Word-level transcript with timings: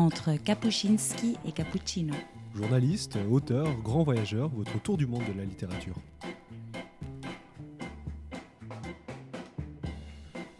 entre 0.00 0.34
Kapuscinski 0.42 1.36
et 1.46 1.52
Cappuccino. 1.52 2.14
Journaliste, 2.54 3.18
auteur, 3.30 3.68
grand 3.82 4.02
voyageur, 4.02 4.48
votre 4.48 4.80
tour 4.80 4.96
du 4.96 5.06
monde 5.06 5.22
de 5.32 5.38
la 5.38 5.44
littérature. 5.44 5.94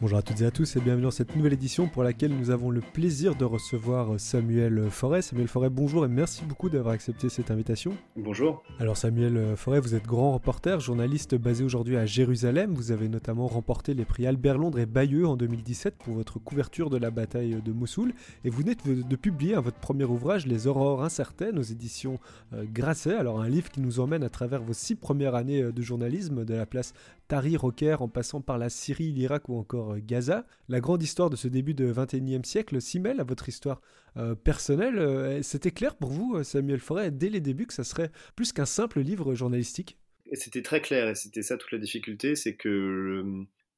Bonjour 0.01 0.17
à 0.17 0.23
toutes 0.23 0.41
et 0.41 0.47
à 0.47 0.51
tous 0.51 0.77
et 0.77 0.81
bienvenue 0.81 1.03
dans 1.03 1.11
cette 1.11 1.37
nouvelle 1.37 1.53
édition 1.53 1.87
pour 1.87 2.03
laquelle 2.03 2.35
nous 2.35 2.49
avons 2.49 2.71
le 2.71 2.81
plaisir 2.81 3.35
de 3.35 3.45
recevoir 3.45 4.19
Samuel 4.19 4.89
Forêt. 4.89 5.21
Samuel 5.21 5.47
Forêt, 5.47 5.69
bonjour 5.69 6.07
et 6.07 6.09
merci 6.09 6.43
beaucoup 6.47 6.71
d'avoir 6.71 6.95
accepté 6.95 7.29
cette 7.29 7.51
invitation. 7.51 7.93
Bonjour. 8.17 8.63
Alors 8.79 8.97
Samuel 8.97 9.55
Forêt, 9.57 9.79
vous 9.79 9.95
êtes 9.95 10.07
grand 10.07 10.33
reporter, 10.33 10.81
journaliste 10.81 11.35
basé 11.35 11.65
aujourd'hui 11.65 11.99
à 11.99 12.07
Jérusalem. 12.07 12.73
Vous 12.73 12.93
avez 12.93 13.11
notamment 13.11 13.47
remporté 13.47 13.93
les 13.93 14.07
prix 14.07 14.27
Albert 14.27 14.57
Londres 14.57 14.79
et 14.79 14.87
Bayeux 14.87 15.27
en 15.27 15.37
2017 15.37 15.97
pour 15.99 16.15
votre 16.15 16.39
couverture 16.39 16.89
de 16.89 16.97
la 16.97 17.11
bataille 17.11 17.61
de 17.63 17.71
Mossoul. 17.71 18.15
Et 18.47 18.49
vous 18.49 18.63
venez 18.63 18.77
de, 18.77 19.17
publier 19.17 19.57
votre 19.57 19.81
premier 19.81 20.05
ouvrage, 20.05 20.47
Les 20.47 20.67
Aurores 20.67 21.05
incertaines, 21.05 21.59
aux 21.59 21.63
éditions 21.63 22.19
euh, 22.55 22.65
Grasset. 22.73 23.17
Alors 23.17 23.43
un 23.43 23.51
livre 23.51 23.69
qui 23.69 23.83
nous 23.83 24.01
emmène 24.01 24.25
à 24.25 24.31
travers 24.31 24.63
vos 24.63 24.73
six 24.73 24.95
premières 24.95 25.35
années 25.35 25.61
euh, 25.61 25.73
de 25.73 25.83
journalisme, 25.83 26.47
de 26.47 26.55
la 26.55 26.65
place 26.65 26.95
Tahrir 27.31 27.63
au 27.63 27.71
Caire 27.71 28.03
en 28.03 28.09
passant 28.09 28.41
par 28.41 28.59
la 28.59 28.69
Syrie, 28.69 29.13
l'Irak 29.13 29.49
ou 29.49 29.57
encore 29.57 29.93
euh, 29.93 30.01
Gaza. 30.03 30.45
La 30.69 30.81
grande 30.81 31.01
histoire 31.01 31.31
de 31.31 31.37
ce 31.37 31.47
début 31.47 31.75
de 31.75 31.93
21e 31.93 32.45
siècle 32.45 32.81
s'y 32.81 32.99
mêle 32.99 33.21
à 33.21 33.23
votre 33.23 33.49
histoire 33.49 33.81
euh, 34.17 34.35
personnelle. 34.35 34.99
Euh, 34.99 35.41
c'était 35.41 35.71
clair 35.71 35.95
pour 35.95 36.11
vous, 36.11 36.43
Samuel 36.43 36.81
Forêt, 36.81 37.13
dès 37.13 37.29
les 37.29 37.41
débuts, 37.41 37.69
que 37.69 37.73
ça 37.73 37.85
serait 37.85 38.11
plus 38.35 38.53
qu'un 38.53 38.65
simple 38.65 38.99
livre 38.99 39.37
journalistique? 39.37 39.97
C'était 40.33 40.63
très 40.63 40.81
clair 40.81 41.09
et 41.09 41.15
c'était 41.15 41.45
ça 41.45 41.57
toute 41.57 41.71
la 41.71 41.79
difficulté, 41.79 42.35
c'est 42.35 42.57
que 42.57 43.25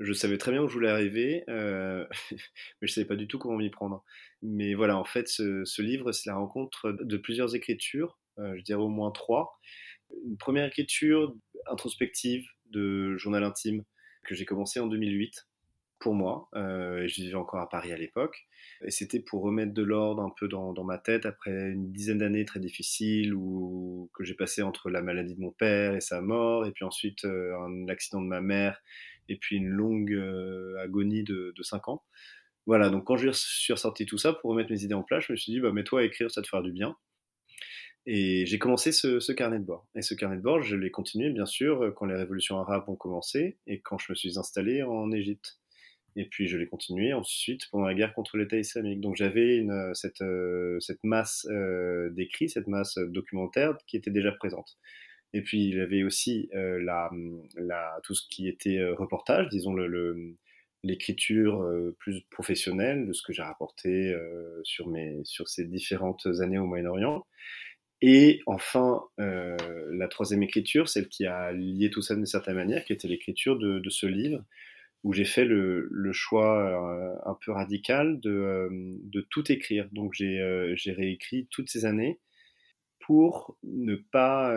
je, 0.00 0.12
savais 0.14 0.38
très 0.38 0.52
bien 0.52 0.62
où 0.62 0.68
je 0.68 0.72
voulais 0.72 0.88
arriver, 0.88 1.44
mais 1.48 2.06
je 2.80 2.86
ne 2.86 2.86
savais 2.86 3.06
pas 3.06 3.16
du 3.16 3.28
tout 3.28 3.38
comment 3.38 3.58
m'y 3.58 3.68
prendre. 3.68 4.02
Mais 4.40 4.72
voilà, 4.72 4.96
en 4.96 5.04
fait, 5.04 5.28
ce 5.28 5.82
livre, 5.82 6.12
c'est 6.12 6.30
la 6.30 6.36
rencontre 6.36 6.92
de 6.92 7.16
plusieurs 7.18 7.54
écritures, 7.54 8.18
je 8.38 8.62
dirais 8.62 8.80
au 8.80 8.88
moins 8.88 9.10
trois. 9.10 9.60
Une 10.26 10.36
première 10.36 10.66
écriture 10.66 11.34
introspective 11.70 12.44
de 12.72 13.16
journal 13.16 13.44
intime 13.44 13.84
que 14.24 14.34
j'ai 14.34 14.44
commencé 14.44 14.80
en 14.80 14.86
2008 14.86 15.46
pour 16.02 16.14
moi. 16.14 16.48
Euh, 16.54 17.06
je 17.06 17.22
vivais 17.22 17.36
encore 17.36 17.60
à 17.60 17.68
Paris 17.68 17.92
à 17.92 17.96
l'époque. 17.96 18.48
Et 18.84 18.90
c'était 18.90 19.20
pour 19.20 19.42
remettre 19.42 19.72
de 19.72 19.82
l'ordre 19.82 20.22
un 20.22 20.32
peu 20.36 20.48
dans, 20.48 20.74
ma 20.84 20.98
tête 20.98 21.24
après 21.26 21.70
une 21.70 21.92
dizaine 21.92 22.18
d'années 22.18 22.44
très 22.44 22.60
difficiles 22.60 23.34
où, 23.34 24.10
que 24.14 24.24
j'ai 24.24 24.34
passé 24.34 24.62
entre 24.62 24.90
la 24.90 25.00
maladie 25.00 25.36
de 25.36 25.40
mon 25.40 25.52
père 25.52 25.94
et 25.94 26.00
sa 26.00 26.20
mort, 26.20 26.66
et 26.66 26.72
puis 26.72 26.84
ensuite 26.84 27.24
euh, 27.24 27.56
un 27.56 27.88
accident 27.88 28.20
de 28.20 28.26
ma 28.26 28.40
mère, 28.40 28.82
et 29.28 29.36
puis 29.36 29.56
une 29.56 29.68
longue 29.68 30.12
euh, 30.12 30.76
agonie 30.82 31.22
de, 31.22 31.54
de 31.56 31.62
5 31.62 31.88
ans. 31.88 32.02
Voilà, 32.66 32.90
donc 32.90 33.04
quand 33.04 33.16
je 33.16 33.30
suis 33.32 33.72
ressorti 33.72 34.06
tout 34.06 34.18
ça 34.18 34.32
pour 34.32 34.50
remettre 34.50 34.70
mes 34.70 34.84
idées 34.84 34.94
en 34.94 35.02
place, 35.02 35.24
je 35.26 35.32
me 35.32 35.36
suis 35.36 35.52
dit, 35.52 35.60
bah, 35.60 35.72
mets-toi 35.72 36.00
à 36.00 36.04
écrire, 36.04 36.30
ça 36.30 36.42
te 36.42 36.48
fera 36.48 36.62
du 36.62 36.72
bien. 36.72 36.96
Et 38.06 38.46
j'ai 38.46 38.58
commencé 38.58 38.90
ce, 38.90 39.32
carnet 39.32 39.60
de 39.60 39.64
bord. 39.64 39.86
Et 39.94 40.02
ce 40.02 40.14
carnet 40.14 40.36
de 40.36 40.42
bord, 40.42 40.60
je 40.62 40.74
l'ai 40.74 40.90
continué, 40.90 41.30
bien 41.30 41.46
sûr, 41.46 41.92
quand 41.96 42.06
les 42.06 42.16
révolutions 42.16 42.58
arabes 42.58 42.88
ont 42.88 42.96
commencé 42.96 43.58
et 43.66 43.80
quand 43.80 43.98
je 43.98 44.10
me 44.10 44.16
suis 44.16 44.38
installé 44.38 44.82
en 44.82 45.12
Égypte. 45.12 45.60
Et 46.16 46.26
puis 46.26 46.46
je 46.46 46.56
l'ai 46.58 46.66
continué 46.66 47.12
ensuite 47.12 47.68
pendant 47.70 47.86
la 47.86 47.94
guerre 47.94 48.14
contre 48.14 48.36
l'État 48.36 48.58
islamique. 48.58 49.00
Donc 49.00 49.16
j'avais 49.16 49.64
cette, 49.94 50.20
euh, 50.20 50.78
cette 50.80 51.02
masse 51.04 51.46
euh, 51.50 52.10
d'écrits, 52.10 52.48
cette 52.48 52.66
masse 52.66 52.98
documentaire 52.98 53.76
qui 53.86 53.96
était 53.96 54.10
déjà 54.10 54.32
présente. 54.32 54.78
Et 55.32 55.40
puis 55.42 55.64
il 55.64 55.76
y 55.76 55.80
avait 55.80 56.02
aussi 56.02 56.50
euh, 56.54 56.82
la, 56.82 57.10
la, 57.56 57.98
tout 58.02 58.14
ce 58.14 58.28
qui 58.28 58.48
était 58.48 58.84
reportage, 58.90 59.48
disons 59.48 59.72
le, 59.72 60.36
l'écriture 60.82 61.64
plus 61.98 62.22
professionnelle 62.30 63.06
de 63.06 63.12
ce 63.12 63.22
que 63.22 63.32
j'ai 63.32 63.42
rapporté 63.42 64.14
sur, 64.64 64.88
mes, 64.88 65.20
sur 65.24 65.48
ces 65.48 65.64
différentes 65.64 66.26
années 66.40 66.58
au 66.58 66.66
Moyen-Orient. 66.66 67.24
Et 68.04 68.40
enfin, 68.46 69.04
euh, 69.20 69.56
la 69.92 70.08
troisième 70.08 70.42
écriture, 70.42 70.88
celle 70.88 71.08
qui 71.08 71.24
a 71.24 71.52
lié 71.52 71.88
tout 71.88 72.02
ça 72.02 72.16
d'une 72.16 72.26
certaine 72.26 72.56
manière, 72.56 72.84
qui 72.84 72.92
était 72.92 73.06
l'écriture 73.06 73.56
de, 73.56 73.80
ce 73.90 74.06
livre, 74.06 74.44
où 75.04 75.12
j'ai 75.12 75.24
fait 75.24 75.44
le, 75.44 75.88
choix 76.12 76.58
euh, 76.58 77.14
un 77.30 77.38
peu 77.44 77.52
radical 77.52 78.18
de, 78.18 78.30
euh, 78.30 79.22
tout 79.30 79.50
écrire. 79.52 79.88
Donc 79.92 80.14
j'ai 80.14 80.76
réécrit 80.86 81.46
toutes 81.50 81.70
ces 81.70 81.84
années 81.84 82.18
pour 82.98 83.56
ne 83.64 83.96
pas 83.96 84.54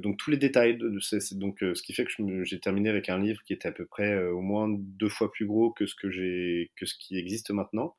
donc 0.00 0.16
tous 0.16 0.32
les 0.32 0.36
détails 0.36 0.76
de 0.76 0.98
donc 1.36 1.58
ce 1.60 1.80
qui 1.80 1.92
fait 1.92 2.04
que 2.04 2.42
j'ai 2.42 2.58
terminé 2.58 2.88
avec 2.88 3.08
un 3.08 3.20
livre 3.20 3.40
qui 3.44 3.52
était 3.52 3.68
à 3.68 3.72
peu 3.72 3.86
près 3.86 4.20
au 4.30 4.40
moins 4.40 4.68
deux 4.68 5.08
fois 5.08 5.30
plus 5.30 5.46
gros 5.46 5.70
que 5.70 5.86
ce 5.86 5.94
que 5.94 6.08
que 6.74 6.86
ce 6.86 6.94
qui 6.98 7.16
existe 7.16 7.52
maintenant 7.52 7.94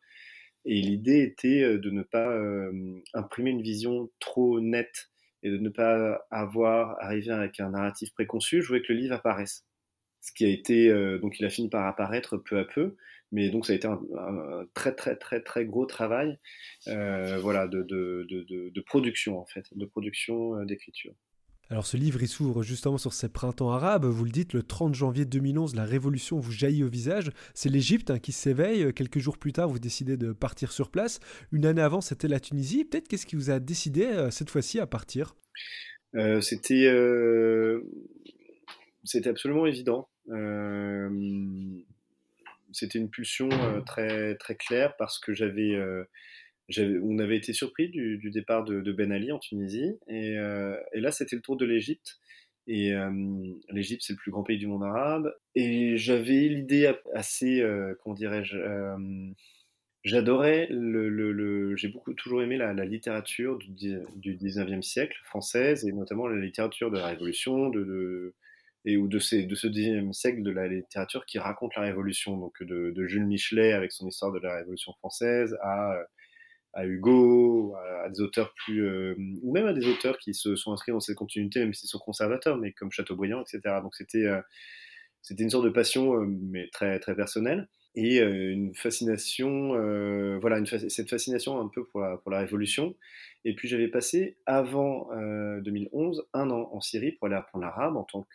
et 0.66 0.82
l'idée 0.82 1.22
était 1.22 1.64
euh, 1.64 1.80
de 1.80 1.90
ne 1.90 2.04
pas 2.04 2.30
euh, 2.32 3.02
imprimer 3.14 3.52
une 3.52 3.62
vision 3.62 4.10
trop 4.20 4.60
nette 4.60 5.10
et 5.42 5.50
de 5.50 5.58
ne 5.58 5.70
pas 5.70 6.26
avoir 6.32 7.02
arrivé 7.02 7.32
avec 7.32 7.60
un 7.60 7.70
narratif 7.70 8.12
préconçu. 8.14 8.62
Je 8.62 8.68
voulais 8.68 8.82
que 8.82 8.92
le 8.92 9.00
livre 9.00 9.16
apparaisse. 9.16 9.66
Ce 10.22 10.34
qui 10.34 10.44
a 10.44 10.50
été, 10.50 10.90
euh, 10.90 11.18
donc 11.18 11.40
il 11.40 11.46
a 11.46 11.50
fini 11.50 11.70
par 11.70 11.88
apparaître 11.88 12.36
peu 12.38 12.60
à 12.60 12.66
peu, 12.66 12.98
mais 13.32 13.50
donc 13.50 13.66
ça 13.66 13.72
a 13.72 13.76
été 13.78 13.88
un, 13.88 14.00
très 14.74 14.94
très 14.94 15.16
très 15.16 15.42
très 15.42 15.66
gros 15.66 15.86
travail, 15.86 16.38
voilà, 16.86 17.68
de, 17.68 17.84
de, 17.84 18.28
de, 18.30 18.70
de, 18.70 18.82
production 18.82 19.40
en 19.40 19.46
fait, 19.46 19.66
de 19.72 19.86
production 19.86 20.62
d'écriture. 20.66 21.14
Alors 21.72 21.86
ce 21.86 21.98
livre, 21.98 22.22
il 22.24 22.28
s'ouvre 22.28 22.64
justement 22.64 22.98
sur 22.98 23.14
ces 23.14 23.30
printemps 23.30 23.72
arabes. 23.72 24.06
Vous 24.06 24.26
le 24.26 24.32
dites, 24.32 24.54
le 24.54 24.64
30 24.64 24.96
janvier 24.96 25.26
2011, 25.26 25.76
la 25.76 25.86
révolution 25.86 26.40
vous 26.40 26.52
jaillit 26.52 26.84
au 26.84 26.90
visage. 26.90 27.32
C'est 27.54 27.70
l'Égypte 27.70 28.10
hein, 28.10 28.18
qui 28.18 28.32
s'éveille. 28.32 28.92
Quelques 28.94 29.20
jours 29.20 29.38
plus 29.38 29.54
tard, 29.54 29.70
vous 29.70 29.78
décidez 29.78 30.18
de 30.18 30.32
partir 30.32 30.72
sur 30.72 30.90
place. 30.90 31.20
Une 31.52 31.68
année 31.68 31.84
avant, 31.84 32.02
c'était 32.02 32.28
la 32.28 32.40
Tunisie. 32.40 32.86
Peut-être 32.86 33.08
qu'est-ce 33.08 33.28
qui 33.28 33.36
vous 33.36 33.52
a 33.52 33.60
décidé 33.60 34.06
euh, 34.06 34.32
cette 34.32 34.50
fois-ci 34.50 34.80
à 34.80 34.88
partir? 34.88 35.36
Euh, 36.16 36.42
C'était 36.42 36.88
euh, 36.88 37.84
c'était 39.04 39.30
absolument 39.30 39.68
évident. 39.68 40.10
c'était 42.72 42.98
une 42.98 43.10
pulsion 43.12 43.50
très 43.86 44.38
claire 44.58 44.96
parce 44.98 45.20
que 45.20 45.34
j'avais 45.34 45.78
on 46.78 47.20
avait 47.20 47.38
été 47.38 47.54
surpris 47.54 47.90
du, 47.90 48.30
départ 48.32 48.64
de, 48.64 48.92
Ben 48.92 49.12
Ali 49.12 49.32
en 49.32 49.40
Tunisie, 49.40 49.98
euh, 50.10 50.78
et, 50.94 51.00
là 51.00 51.12
c'était 51.12 51.36
le 51.36 51.42
tour 51.42 51.58
de 51.58 51.66
l'Égypte. 51.66 52.20
Et 52.68 52.94
euh, 52.94 53.10
l'Égypte, 53.72 54.04
c'est 54.06 54.14
le 54.14 54.18
plus 54.18 54.30
grand 54.30 54.44
pays 54.44 54.60
du 54.60 54.68
monde 54.68 54.84
arabe. 54.84 55.34
Et 55.56 55.98
j'avais 55.98 56.48
l'idée 56.48 56.94
assez, 57.16 57.62
euh, 57.62 57.96
comment 58.04 58.14
dirais-je, 58.14 58.58
j'adorais 60.04 60.68
le, 60.70 61.76
j'ai 61.76 61.88
beaucoup 61.88 62.14
toujours 62.14 62.44
aimé 62.44 62.58
la, 62.58 62.74
littérature 62.86 63.58
du, 63.58 63.98
du 64.16 64.38
19e 64.38 64.84
siècle 64.84 65.18
française, 65.24 65.86
et 65.86 65.92
notamment 65.92 66.28
la 66.28 66.40
littérature 66.40 66.92
de 66.92 66.98
la 66.98 67.08
Révolution, 67.08 67.70
de, 67.70 68.36
et 68.86 68.98
ou 68.98 69.08
de, 69.08 69.18
ces, 69.18 69.46
de 69.46 69.56
ce 69.56 69.68
19e 69.68 70.14
siècle 70.14 70.44
de 70.44 70.52
la 70.52 70.68
littérature 70.68 71.26
qui 71.26 71.40
raconte 71.40 71.76
la 71.76 71.82
Révolution, 71.82 72.38
donc 72.38 72.62
de 72.62 73.08
Jules 73.08 73.26
Michelet 73.26 73.74
avec 73.74 73.92
son 73.92 74.08
histoire 74.08 74.32
de 74.32 74.40
la 74.40 74.58
Révolution 74.58 74.94
française 74.94 75.58
à 75.64 75.98
à 76.74 76.86
Hugo, 76.86 77.76
à, 78.04 78.10
des 78.10 78.22
auteurs 78.22 78.54
plus, 78.54 78.86
euh, 78.86 79.16
ou 79.42 79.52
même 79.52 79.66
à 79.66 79.74
des 79.74 79.88
auteurs 79.88 80.18
qui 80.18 80.34
se 80.34 80.56
sont 80.56 80.72
inscrits 80.72 80.92
dans 80.92 81.00
cette 81.00 81.16
continuité, 81.16 81.60
même 81.60 81.74
s'ils 81.74 81.90
sont 81.90 82.00
conservateurs, 82.00 82.58
mais 82.58 82.72
comme 82.74 82.92
Chateaubriand, 82.92 83.42
etc. 83.42 83.76
Donc 83.82 83.96
c'était 83.96 84.26
euh, 84.26 84.42
c'était 85.22 85.44
une 85.44 85.50
sorte 85.50 85.66
de 85.66 85.70
passion, 85.70 86.16
euh, 86.16 86.26
mais 86.26 86.70
très 86.72 87.00
très 87.00 87.16
personnelle, 87.16 87.68
et 87.96 88.20
une 88.20 88.74
fascination, 88.76 89.70
voilà, 90.40 90.60
une 90.60 90.68
cette 90.68 91.10
fascination 91.10 91.60
un 91.60 91.68
peu 91.68 91.86
pour 91.88 92.02
la, 92.02 92.18
pour 92.18 92.32
la 92.32 92.40
révolution. 92.40 92.96
Et 93.46 93.56
puis 93.56 93.68
j'avais 93.68 93.88
passé 93.88 94.38
avant 94.46 95.10
2011 95.62 96.28
un 96.34 96.50
an 96.52 96.70
en 96.72 96.82
Syrie 96.82 97.14
pour 97.14 97.28
aller 97.28 97.36
apprendre 97.36 97.66
l'arabe 97.66 97.98
en 97.98 98.04
tant 98.04 98.28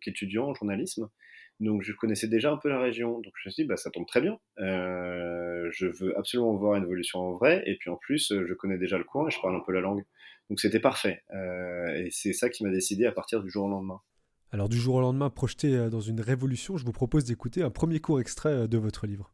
qu'étudiant 0.00 0.48
en 0.48 0.54
journalisme. 0.54 1.08
Donc 1.62 1.82
je 1.82 1.92
connaissais 1.92 2.26
déjà 2.26 2.50
un 2.50 2.56
peu 2.56 2.68
la 2.68 2.80
région, 2.80 3.20
donc 3.20 3.32
je 3.36 3.48
me 3.48 3.52
suis 3.52 3.62
dit, 3.62 3.68
bah, 3.68 3.76
ça 3.76 3.88
tombe 3.90 4.04
très 4.04 4.20
bien. 4.20 4.36
Euh, 4.58 5.68
je 5.70 5.86
veux 5.86 6.18
absolument 6.18 6.56
voir 6.56 6.74
une 6.74 6.82
évolution 6.82 7.20
en 7.20 7.32
vrai, 7.34 7.62
et 7.66 7.76
puis 7.76 7.88
en 7.88 7.94
plus, 7.94 8.32
je 8.32 8.54
connais 8.54 8.78
déjà 8.78 8.98
le 8.98 9.04
coin 9.04 9.28
et 9.28 9.30
je 9.30 9.40
parle 9.40 9.54
un 9.54 9.62
peu 9.64 9.70
la 9.70 9.80
langue. 9.80 10.04
Donc 10.50 10.58
c'était 10.58 10.80
parfait. 10.80 11.22
Euh, 11.32 11.94
et 11.94 12.08
c'est 12.10 12.32
ça 12.32 12.50
qui 12.50 12.64
m'a 12.64 12.70
décidé 12.70 13.06
à 13.06 13.12
partir 13.12 13.44
du 13.44 13.48
jour 13.48 13.66
au 13.66 13.70
lendemain. 13.70 14.00
Alors 14.50 14.68
du 14.68 14.76
jour 14.76 14.96
au 14.96 15.00
lendemain, 15.00 15.30
projeté 15.30 15.76
euh, 15.76 15.88
dans 15.88 16.00
une 16.00 16.20
révolution, 16.20 16.76
je 16.76 16.84
vous 16.84 16.92
propose 16.92 17.24
d'écouter 17.24 17.62
un 17.62 17.70
premier 17.70 18.00
court 18.00 18.18
extrait 18.18 18.66
de 18.66 18.78
votre 18.78 19.06
livre. 19.06 19.32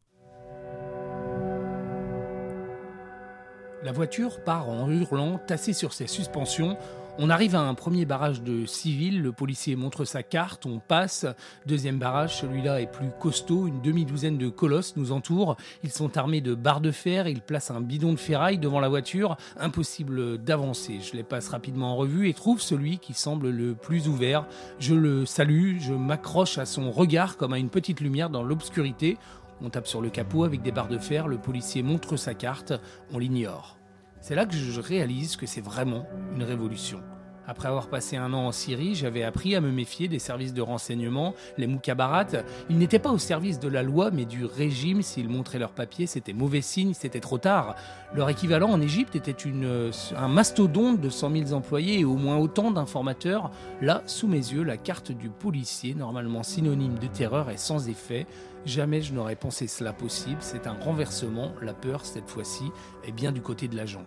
La 3.81 3.91
voiture 3.91 4.43
part 4.43 4.69
en 4.69 4.91
hurlant, 4.91 5.39
tassée 5.39 5.73
sur 5.73 5.93
ses 5.93 6.05
suspensions. 6.05 6.77
On 7.17 7.29
arrive 7.29 7.55
à 7.55 7.61
un 7.61 7.73
premier 7.73 8.05
barrage 8.05 8.41
de 8.43 8.65
civils, 8.65 9.21
le 9.21 9.31
policier 9.33 9.75
montre 9.75 10.05
sa 10.05 10.23
carte, 10.23 10.65
on 10.65 10.79
passe. 10.79 11.25
Deuxième 11.65 11.99
barrage, 11.99 12.37
celui-là 12.37 12.79
est 12.79 12.91
plus 12.91 13.09
costaud, 13.19 13.67
une 13.67 13.81
demi-douzaine 13.81 14.37
de 14.37 14.47
colosses 14.47 14.95
nous 14.95 15.11
entourent. 15.11 15.57
Ils 15.83 15.91
sont 15.91 16.17
armés 16.17 16.39
de 16.39 16.55
barres 16.55 16.79
de 16.79 16.91
fer, 16.91 17.27
ils 17.27 17.41
placent 17.41 17.71
un 17.71 17.81
bidon 17.81 18.13
de 18.13 18.19
ferraille 18.19 18.57
devant 18.57 18.79
la 18.79 18.87
voiture. 18.87 19.35
Impossible 19.57 20.37
d'avancer. 20.37 20.99
Je 21.01 21.17
les 21.17 21.23
passe 21.23 21.49
rapidement 21.49 21.91
en 21.91 21.95
revue 21.97 22.29
et 22.29 22.33
trouve 22.33 22.61
celui 22.61 22.99
qui 22.99 23.13
semble 23.13 23.49
le 23.49 23.75
plus 23.75 24.07
ouvert. 24.07 24.45
Je 24.79 24.95
le 24.95 25.25
salue, 25.25 25.77
je 25.79 25.93
m'accroche 25.93 26.57
à 26.57 26.65
son 26.65 26.91
regard 26.91 27.35
comme 27.37 27.53
à 27.53 27.59
une 27.59 27.69
petite 27.69 27.99
lumière 27.99 28.29
dans 28.29 28.43
l'obscurité. 28.43 29.17
On 29.61 29.69
tape 29.69 29.87
sur 29.87 30.01
le 30.01 30.09
capot 30.09 30.45
avec 30.45 30.61
des 30.61 30.71
barres 30.71 30.87
de 30.87 30.97
fer, 30.97 31.27
le 31.27 31.37
policier 31.37 31.83
montre 31.83 32.15
sa 32.15 32.33
carte, 32.33 32.73
on 33.11 33.17
l'ignore. 33.17 33.78
C'est 34.21 34.35
là 34.35 34.45
que 34.45 34.53
je 34.53 34.81
réalise 34.81 35.37
que 35.37 35.45
c'est 35.45 35.61
vraiment 35.61 36.05
une 36.35 36.43
révolution. 36.43 37.01
Après 37.49 37.67
avoir 37.67 37.87
passé 37.87 38.15
un 38.15 38.31
an 38.33 38.45
en 38.45 38.51
Syrie, 38.51 38.93
j'avais 38.93 39.23
appris 39.23 39.55
à 39.55 39.61
me 39.61 39.71
méfier 39.71 40.07
des 40.07 40.19
services 40.19 40.53
de 40.53 40.61
renseignement, 40.61 41.33
les 41.57 41.65
moukabarats. 41.65 42.43
Ils 42.69 42.77
n'étaient 42.77 42.99
pas 42.99 43.09
au 43.09 43.17
service 43.17 43.59
de 43.59 43.67
la 43.67 43.81
loi, 43.81 44.11
mais 44.11 44.25
du 44.25 44.45
régime. 44.45 45.01
S'ils 45.01 45.29
montraient 45.29 45.57
leurs 45.57 45.71
papiers, 45.71 46.05
c'était 46.05 46.33
mauvais 46.33 46.61
signe, 46.61 46.93
c'était 46.93 47.19
trop 47.19 47.39
tard. 47.39 47.75
Leur 48.13 48.29
équivalent 48.29 48.69
en 48.69 48.79
Égypte 48.79 49.15
était 49.15 49.31
une, 49.31 49.89
un 50.15 50.27
mastodonte 50.27 51.01
de 51.01 51.09
100 51.09 51.47
000 51.47 51.53
employés 51.53 52.01
et 52.01 52.05
au 52.05 52.17
moins 52.17 52.37
autant 52.37 52.69
d'informateurs. 52.69 53.49
Là, 53.81 54.03
sous 54.05 54.27
mes 54.27 54.37
yeux, 54.37 54.61
la 54.61 54.77
carte 54.77 55.11
du 55.11 55.29
policier, 55.29 55.95
normalement 55.95 56.43
synonyme 56.43 56.99
de 56.99 57.07
terreur, 57.07 57.49
est 57.49 57.57
sans 57.57 57.89
effet. 57.89 58.27
Jamais 58.65 59.01
je 59.01 59.13
n'aurais 59.13 59.35
pensé 59.35 59.67
cela 59.67 59.93
possible. 59.93 60.37
C'est 60.41 60.67
un 60.67 60.73
renversement. 60.73 61.53
La 61.61 61.73
peur, 61.73 62.05
cette 62.05 62.29
fois-ci, 62.29 62.65
est 63.03 63.11
bien 63.11 63.31
du 63.31 63.41
côté 63.41 63.67
de 63.67 63.75
l'agent. 63.75 64.05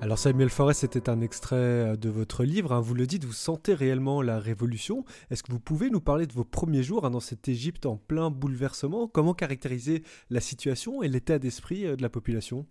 Alors 0.00 0.18
Samuel 0.18 0.48
Forest, 0.48 0.80
c'était 0.80 1.10
un 1.10 1.20
extrait 1.20 1.56
euh, 1.56 1.96
de 1.96 2.08
votre 2.08 2.42
livre. 2.42 2.72
Hein. 2.72 2.80
Vous 2.80 2.94
le 2.94 3.06
dites, 3.06 3.26
vous 3.26 3.34
sentez 3.34 3.74
réellement 3.74 4.22
la 4.22 4.38
révolution. 4.38 5.04
Est-ce 5.28 5.42
que 5.42 5.52
vous 5.52 5.60
pouvez 5.60 5.90
nous 5.90 6.00
parler 6.00 6.26
de 6.26 6.32
vos 6.32 6.44
premiers 6.44 6.82
jours 6.82 7.04
hein, 7.04 7.10
dans 7.10 7.20
cette 7.20 7.46
Égypte 7.46 7.84
en 7.84 7.98
plein 7.98 8.30
bouleversement? 8.30 9.06
Comment 9.06 9.34
caractériser 9.34 10.02
la 10.30 10.40
situation 10.40 11.02
et 11.02 11.08
l'état 11.08 11.38
d'esprit 11.38 11.84
euh, 11.84 11.94
de 11.94 12.00
la 12.00 12.08
population? 12.08 12.66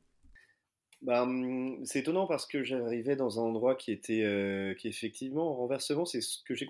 Bah, 1.02 1.24
hum, 1.24 1.80
c'est 1.86 2.00
étonnant 2.00 2.26
parce 2.26 2.48
que 2.48 2.64
j'arrivais 2.64 3.16
dans 3.16 3.40
un 3.40 3.44
endroit 3.44 3.76
qui 3.76 3.92
était 3.92 4.24
euh, 4.24 4.74
qui 4.74 4.88
effectivement 4.88 5.52
en 5.52 5.56
renversement. 5.56 6.06
C'est 6.06 6.22
ce 6.22 6.42
que 6.44 6.56
j'ai 6.56 6.66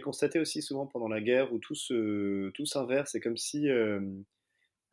constaté 0.00 0.38
aussi 0.38 0.62
souvent 0.62 0.86
pendant 0.86 1.08
la 1.08 1.20
guerre 1.20 1.52
où 1.52 1.58
tout 1.58 1.74
se 1.74 2.50
tout 2.50 2.66
s'inverse. 2.66 3.10
C'est 3.12 3.20
comme 3.20 3.36
si 3.36 3.68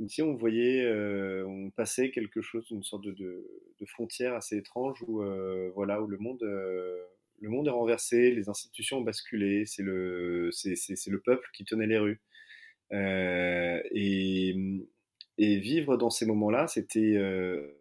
si 0.08 0.22
on 0.22 0.36
voyait, 0.36 0.84
euh, 0.84 1.46
on 1.48 1.70
passait 1.70 2.12
quelque 2.12 2.42
chose, 2.42 2.68
une 2.72 2.84
sorte 2.84 3.06
de, 3.06 3.48
frontière 3.88 4.34
assez 4.34 4.58
étrange 4.58 5.02
où, 5.08 5.22
euh, 5.22 5.72
voilà, 5.76 6.02
où 6.02 6.08
le 6.08 6.18
monde, 6.18 6.42
le 6.42 7.50
monde 7.50 7.68
est 7.68 7.72
renversé, 7.72 8.32
les 8.32 8.50
institutions 8.50 8.98
ont 8.98 9.02
basculé, 9.02 9.66
c'est 9.66 9.84
le, 9.84 10.50
c'est, 10.52 10.76
le 11.08 11.22
peuple 11.22 11.48
qui 11.54 11.64
tenait 11.66 11.88
les 11.88 12.00
rues. 12.00 12.22
et, 12.92 14.56
et 15.38 15.58
vivre 15.58 15.98
dans 15.98 16.10
ces 16.10 16.26
moments-là, 16.26 16.68
c'était, 16.68 17.18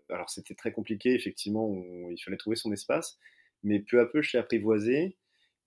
alors 0.09 0.31
c'était 0.31 0.55
très 0.55 0.73
compliqué, 0.73 1.15
effectivement, 1.15 1.73
il 2.11 2.19
fallait 2.19 2.37
trouver 2.37 2.57
son 2.57 2.73
espace, 2.73 3.19
mais 3.63 3.81
peu 3.81 4.01
à 4.01 4.07
peu, 4.07 4.23
je 4.23 4.33
l'ai 4.33 4.39
apprivoisé. 4.41 5.17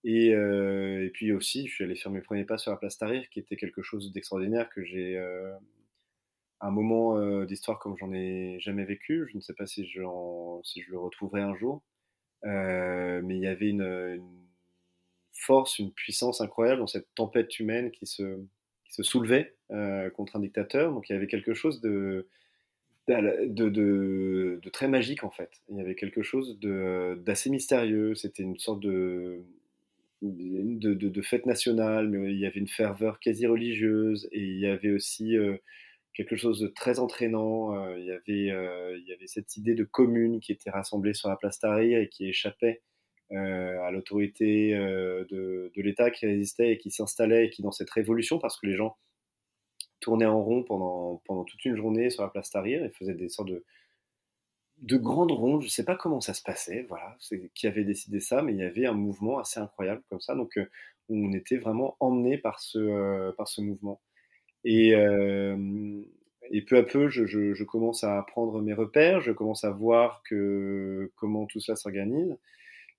Et, 0.04 0.28
et, 0.28 1.10
puis 1.14 1.32
aussi, 1.32 1.66
je 1.66 1.74
suis 1.74 1.84
allé 1.84 1.96
faire 1.96 2.12
mes 2.12 2.20
premiers 2.20 2.44
pas 2.44 2.58
sur 2.58 2.70
la 2.70 2.76
place 2.76 2.98
Tahrir, 2.98 3.28
qui 3.30 3.40
était 3.40 3.56
quelque 3.56 3.82
chose 3.82 4.12
d'extraordinaire 4.12 4.68
que 4.68 4.84
j'ai 4.84 5.18
un 6.60 6.70
moment 6.70 7.18
euh, 7.18 7.46
d'histoire 7.46 7.78
comme 7.78 7.96
j'en 7.98 8.12
ai 8.12 8.58
jamais 8.60 8.84
vécu. 8.84 9.28
Je 9.30 9.36
ne 9.36 9.40
sais 9.40 9.54
pas 9.54 9.66
si 9.66 9.86
je, 9.86 10.02
si 10.64 10.82
je 10.82 10.90
le 10.90 10.98
retrouverai 10.98 11.40
un 11.40 11.54
jour. 11.56 11.82
Euh, 12.44 13.20
mais 13.24 13.36
il 13.36 13.42
y 13.42 13.46
avait 13.46 13.68
une, 13.68 14.22
force, 15.32 15.78
une 15.78 15.92
puissance 15.92 16.40
incroyable 16.40 16.80
dans 16.80 16.86
cette 16.86 17.14
tempête 17.14 17.58
humaine 17.58 17.90
qui 17.90 18.06
se, 18.06 18.40
se 18.88 19.02
soulevait 19.02 19.54
euh, 19.70 20.10
contre 20.10 20.36
un 20.36 20.40
dictateur. 20.40 20.92
Donc 20.92 21.08
il 21.08 21.12
y 21.12 21.16
avait 21.16 21.26
quelque 21.26 21.54
chose 21.54 21.80
de, 21.80 22.26
très 24.72 24.88
magique 24.88 25.24
en 25.24 25.30
fait. 25.30 25.50
Il 25.68 25.76
y 25.76 25.80
avait 25.80 25.94
quelque 25.94 26.22
chose 26.22 26.58
d'assez 26.60 27.50
mystérieux. 27.50 28.14
C'était 28.14 28.42
une 28.42 28.58
sorte 28.58 28.80
de, 28.80 29.42
fête 31.22 31.46
nationale, 31.46 32.08
mais 32.08 32.32
il 32.32 32.38
y 32.38 32.46
avait 32.46 32.60
une 32.60 32.68
ferveur 32.68 33.20
quasi 33.20 33.46
religieuse 33.46 34.28
et 34.32 34.40
il 34.40 34.58
y 34.58 34.66
avait 34.66 34.90
aussi 34.90 35.36
quelque 36.18 36.36
chose 36.36 36.58
de 36.58 36.66
très 36.66 36.98
entraînant. 36.98 37.76
Euh, 37.76 37.96
il, 37.96 38.04
y 38.04 38.10
avait, 38.10 38.50
euh, 38.50 38.98
il 38.98 39.06
y 39.06 39.12
avait 39.12 39.28
cette 39.28 39.56
idée 39.56 39.74
de 39.74 39.84
commune 39.84 40.40
qui 40.40 40.50
était 40.50 40.70
rassemblée 40.70 41.14
sur 41.14 41.28
la 41.28 41.36
place 41.36 41.60
Tahrir 41.60 42.00
et 42.00 42.08
qui 42.08 42.28
échappait 42.28 42.82
euh, 43.32 43.82
à 43.82 43.90
l'autorité 43.90 44.72
de, 44.74 45.70
de 45.74 45.82
l'État 45.82 46.10
qui 46.10 46.26
résistait 46.26 46.72
et 46.72 46.78
qui 46.78 46.90
s'installait 46.90 47.46
et 47.46 47.50
qui, 47.50 47.62
dans 47.62 47.70
cette 47.70 47.90
révolution, 47.90 48.38
parce 48.38 48.58
que 48.58 48.66
les 48.66 48.76
gens 48.76 48.96
tournaient 50.00 50.26
en 50.26 50.42
rond 50.42 50.62
pendant, 50.62 51.22
pendant 51.26 51.44
toute 51.44 51.64
une 51.64 51.76
journée 51.76 52.10
sur 52.10 52.22
la 52.22 52.28
place 52.28 52.50
Tahrir 52.50 52.84
et 52.84 52.90
faisaient 52.90 53.14
des 53.14 53.28
sortes 53.28 53.48
de, 53.48 53.64
de 54.78 54.96
grandes 54.96 55.32
rondes. 55.32 55.62
Je 55.62 55.66
ne 55.66 55.70
sais 55.70 55.84
pas 55.84 55.96
comment 55.96 56.20
ça 56.20 56.34
se 56.34 56.42
passait, 56.42 56.86
voilà, 56.88 57.16
c'est 57.18 57.50
qui 57.54 57.66
avait 57.66 57.84
décidé 57.84 58.20
ça, 58.20 58.42
mais 58.42 58.52
il 58.52 58.58
y 58.58 58.62
avait 58.62 58.86
un 58.86 58.92
mouvement 58.92 59.38
assez 59.38 59.60
incroyable 59.60 60.02
comme 60.08 60.20
ça. 60.20 60.34
Donc, 60.34 60.58
on 61.08 61.32
était 61.32 61.56
vraiment 61.56 61.96
emmené 62.00 62.38
par 62.38 62.60
ce, 62.60 63.30
par 63.32 63.48
ce 63.48 63.60
mouvement. 63.60 64.00
Et, 64.64 64.94
euh, 64.94 66.02
et 66.50 66.62
peu 66.62 66.76
à 66.78 66.82
peu, 66.82 67.08
je, 67.08 67.26
je, 67.26 67.64
commence 67.64 68.04
à 68.04 68.22
prendre 68.22 68.60
mes 68.60 68.72
repères, 68.72 69.20
je 69.20 69.32
commence 69.32 69.64
à 69.64 69.70
voir 69.70 70.22
que, 70.28 71.10
comment 71.16 71.46
tout 71.46 71.60
cela 71.60 71.76
s'organise. 71.76 72.36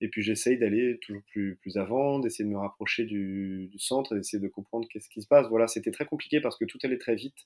Et 0.00 0.08
puis 0.08 0.22
j'essaye 0.22 0.58
d'aller 0.58 0.98
toujours 1.02 1.22
plus, 1.30 1.56
plus 1.56 1.76
avant, 1.76 2.18
d'essayer 2.18 2.44
de 2.44 2.50
me 2.50 2.58
rapprocher 2.58 3.04
du, 3.04 3.68
du 3.70 3.78
centre, 3.78 4.14
d'essayer 4.14 4.42
de 4.42 4.48
comprendre 4.48 4.88
qu'est-ce 4.90 5.08
qui 5.08 5.22
se 5.22 5.26
passe. 5.26 5.48
Voilà, 5.48 5.68
c'était 5.68 5.90
très 5.90 6.06
compliqué 6.06 6.40
parce 6.40 6.56
que 6.56 6.64
tout 6.64 6.78
allait 6.82 6.98
très 6.98 7.14
vite 7.14 7.36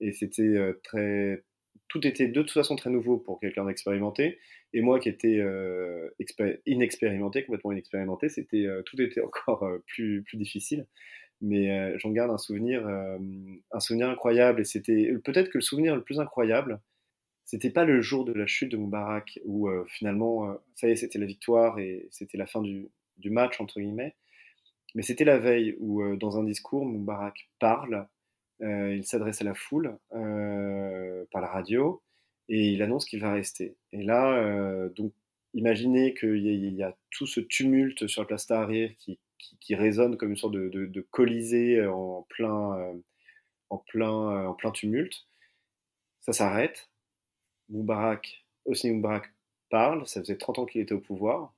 et 0.00 0.12
c'était 0.12 0.42
euh, 0.42 0.80
très, 0.82 1.44
tout 1.88 2.06
était 2.06 2.28
de 2.28 2.42
toute 2.42 2.50
façon 2.50 2.76
très 2.76 2.90
nouveau 2.90 3.18
pour 3.18 3.38
quelqu'un 3.40 3.64
d'expérimenté. 3.64 4.38
Et 4.72 4.80
moi 4.80 4.98
qui 4.98 5.08
étais 5.08 5.38
euh, 5.38 6.08
inexpérimenté, 6.66 7.44
complètement 7.44 7.72
inexpérimenté, 7.72 8.28
c'était 8.28 8.66
euh, 8.66 8.82
tout 8.82 9.00
était 9.00 9.20
encore 9.20 9.68
plus, 9.86 10.22
plus 10.22 10.36
difficile 10.36 10.86
mais 11.40 11.70
euh, 11.70 11.98
j'en 11.98 12.10
garde 12.10 12.30
un 12.30 12.38
souvenir, 12.38 12.86
euh, 12.86 13.18
un 13.72 13.80
souvenir 13.80 14.08
incroyable. 14.08 14.60
Et 14.60 14.64
c'était 14.64 15.12
peut-être 15.24 15.50
que 15.50 15.58
le 15.58 15.62
souvenir 15.62 15.96
le 15.96 16.02
plus 16.02 16.20
incroyable, 16.20 16.80
c'était 17.50 17.70
pas 17.70 17.84
le 17.84 18.00
jour 18.00 18.24
de 18.24 18.32
la 18.32 18.46
chute 18.46 18.70
de 18.70 18.76
Moubarak 18.76 19.40
où 19.44 19.68
euh, 19.68 19.84
finalement, 19.88 20.56
ça 20.74 20.88
y 20.88 20.92
est, 20.92 20.96
c'était 20.96 21.18
la 21.18 21.26
victoire 21.26 21.78
et 21.78 22.08
c'était 22.10 22.38
la 22.38 22.46
fin 22.46 22.62
du, 22.62 22.88
du, 23.18 23.30
match 23.30 23.60
entre 23.60 23.80
guillemets. 23.80 24.14
Mais 24.94 25.02
c'était 25.02 25.24
la 25.24 25.38
veille 25.38 25.76
où, 25.78 26.16
dans 26.16 26.38
un 26.38 26.44
discours, 26.44 26.84
Moubarak 26.84 27.48
parle, 27.60 28.08
il 28.60 29.04
s'adresse 29.04 29.40
à 29.40 29.44
la 29.44 29.54
foule 29.54 29.96
par 30.10 31.40
la 31.40 31.46
radio 31.46 32.02
et 32.48 32.72
il 32.72 32.82
annonce 32.82 33.04
qu'il 33.04 33.20
va 33.20 33.32
rester. 33.32 33.76
Et 33.92 34.02
là, 34.02 34.88
donc, 34.96 35.12
imaginez 35.54 36.12
qu'il 36.14 36.44
y, 36.44 36.74
y, 36.74 36.82
a 36.82 36.96
tout 37.10 37.26
ce 37.26 37.38
tumulte 37.38 38.08
sur 38.08 38.22
la 38.22 38.26
place 38.26 38.48
Tahrir 38.48 38.90
qui 38.96 39.20
qui, 39.60 39.74
résonne 39.74 40.16
comme 40.16 40.30
une 40.30 40.36
sorte 40.36 40.54
de, 40.54 40.68
de, 40.68 41.00
colisée 41.10 41.84
en 41.86 42.26
plein, 42.28 42.78
euh, 42.78 42.94
en, 43.70 43.78
plein, 43.78 44.32
euh, 44.32 44.46
en 44.46 44.54
plein 44.54 44.70
tumulte. 44.70 45.26
Ça 46.20 46.32
s'arrête. 46.32 46.89
Moubarak, 47.70 48.44
Hosni 48.66 48.90
Moubarak 48.90 49.32
parle, 49.70 50.06
ça 50.06 50.20
faisait 50.20 50.36
30 50.36 50.58
ans 50.60 50.66
qu'il 50.66 50.80
était 50.80 50.94
au 50.94 51.00
pouvoir. 51.00 51.54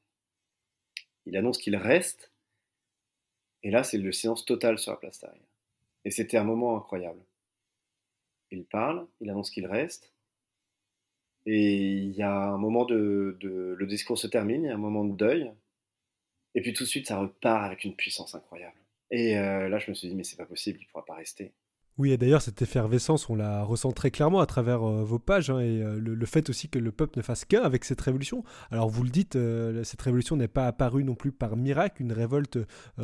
Il 1.26 1.36
annonce 1.36 1.58
qu'il 1.58 1.76
reste. 1.76 2.30
Et 3.62 3.70
là, 3.70 3.82
c'est 3.82 3.98
le 3.98 4.12
silence 4.12 4.44
total 4.44 4.78
sur 4.78 4.92
la 4.92 4.98
place 4.98 5.18
Tahrir. 5.18 5.42
Et 6.04 6.10
c'était 6.10 6.36
un 6.36 6.44
moment 6.44 6.76
incroyable. 6.76 7.20
Il 8.50 8.64
parle, 8.64 9.06
il 9.20 9.30
annonce 9.30 9.50
qu'il 9.50 9.66
reste. 9.66 10.12
Et 11.46 11.74
il 11.74 12.12
y 12.12 12.22
a 12.22 12.32
un 12.32 12.58
moment 12.58 12.84
de, 12.84 13.36
de, 13.40 13.74
Le 13.78 13.86
discours 13.86 14.18
se 14.18 14.26
termine, 14.26 14.64
il 14.64 14.68
y 14.68 14.70
a 14.70 14.74
un 14.74 14.78
moment 14.78 15.04
de 15.04 15.16
deuil. 15.16 15.52
Et 16.54 16.60
puis 16.60 16.72
tout 16.72 16.84
de 16.84 16.88
suite, 16.88 17.08
ça 17.08 17.18
repart 17.18 17.64
avec 17.64 17.84
une 17.84 17.96
puissance 17.96 18.34
incroyable. 18.34 18.76
Et 19.10 19.38
euh, 19.38 19.68
là, 19.68 19.78
je 19.78 19.90
me 19.90 19.94
suis 19.94 20.08
dit, 20.08 20.14
mais 20.14 20.24
c'est 20.24 20.36
pas 20.36 20.46
possible, 20.46 20.78
il 20.80 20.86
pourra 20.86 21.04
pas 21.04 21.14
rester. 21.14 21.52
Oui, 21.98 22.12
et 22.12 22.16
d'ailleurs, 22.16 22.40
cette 22.40 22.62
effervescence, 22.62 23.28
on 23.28 23.34
la 23.34 23.62
ressent 23.62 23.92
très 23.92 24.10
clairement 24.10 24.40
à 24.40 24.46
travers 24.46 24.82
euh, 24.82 25.04
vos 25.04 25.18
pages, 25.18 25.50
hein, 25.50 25.60
et 25.60 25.82
euh, 25.82 26.00
le, 26.00 26.26
fait 26.26 26.48
aussi 26.48 26.70
que 26.70 26.78
le 26.78 26.90
peuple 26.90 27.18
ne 27.18 27.22
fasse 27.22 27.44
qu'un 27.44 27.62
avec 27.62 27.84
cette 27.84 28.00
révolution. 28.00 28.44
Alors, 28.70 28.88
vous 28.88 29.02
le 29.02 29.10
dites, 29.10 29.36
cette 29.84 30.00
révolution 30.00 30.36
n'est 30.36 30.48
pas 30.48 30.66
apparue 30.66 31.04
non 31.04 31.14
plus 31.14 31.32
par 31.32 31.56
miracle, 31.56 32.00
une 32.00 32.12
révolte 32.12 32.58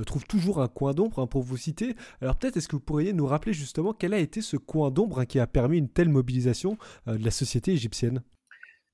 trouve 0.06 0.24
toujours 0.24 0.62
un 0.62 0.68
coin 0.68 0.94
d'ombre, 0.94 1.20
hein, 1.20 1.26
pour 1.26 1.42
vous 1.42 1.58
citer. 1.58 1.96
Alors, 2.22 2.36
peut-être, 2.36 2.56
est-ce 2.56 2.68
que 2.68 2.76
vous 2.76 2.80
pourriez 2.80 3.12
nous 3.12 3.26
rappeler 3.26 3.52
justement 3.52 3.92
quel 3.92 4.14
a 4.14 4.18
été 4.18 4.40
ce 4.40 4.56
coin 4.56 4.90
d'ombre 4.90 5.20
hein, 5.20 5.26
qui 5.26 5.38
a 5.38 5.46
permis 5.46 5.78
une 5.78 5.88
telle 5.88 6.08
mobilisation 6.08 6.78
de 7.06 7.22
la 7.22 7.30
société 7.30 7.72
égyptienne? 7.72 8.22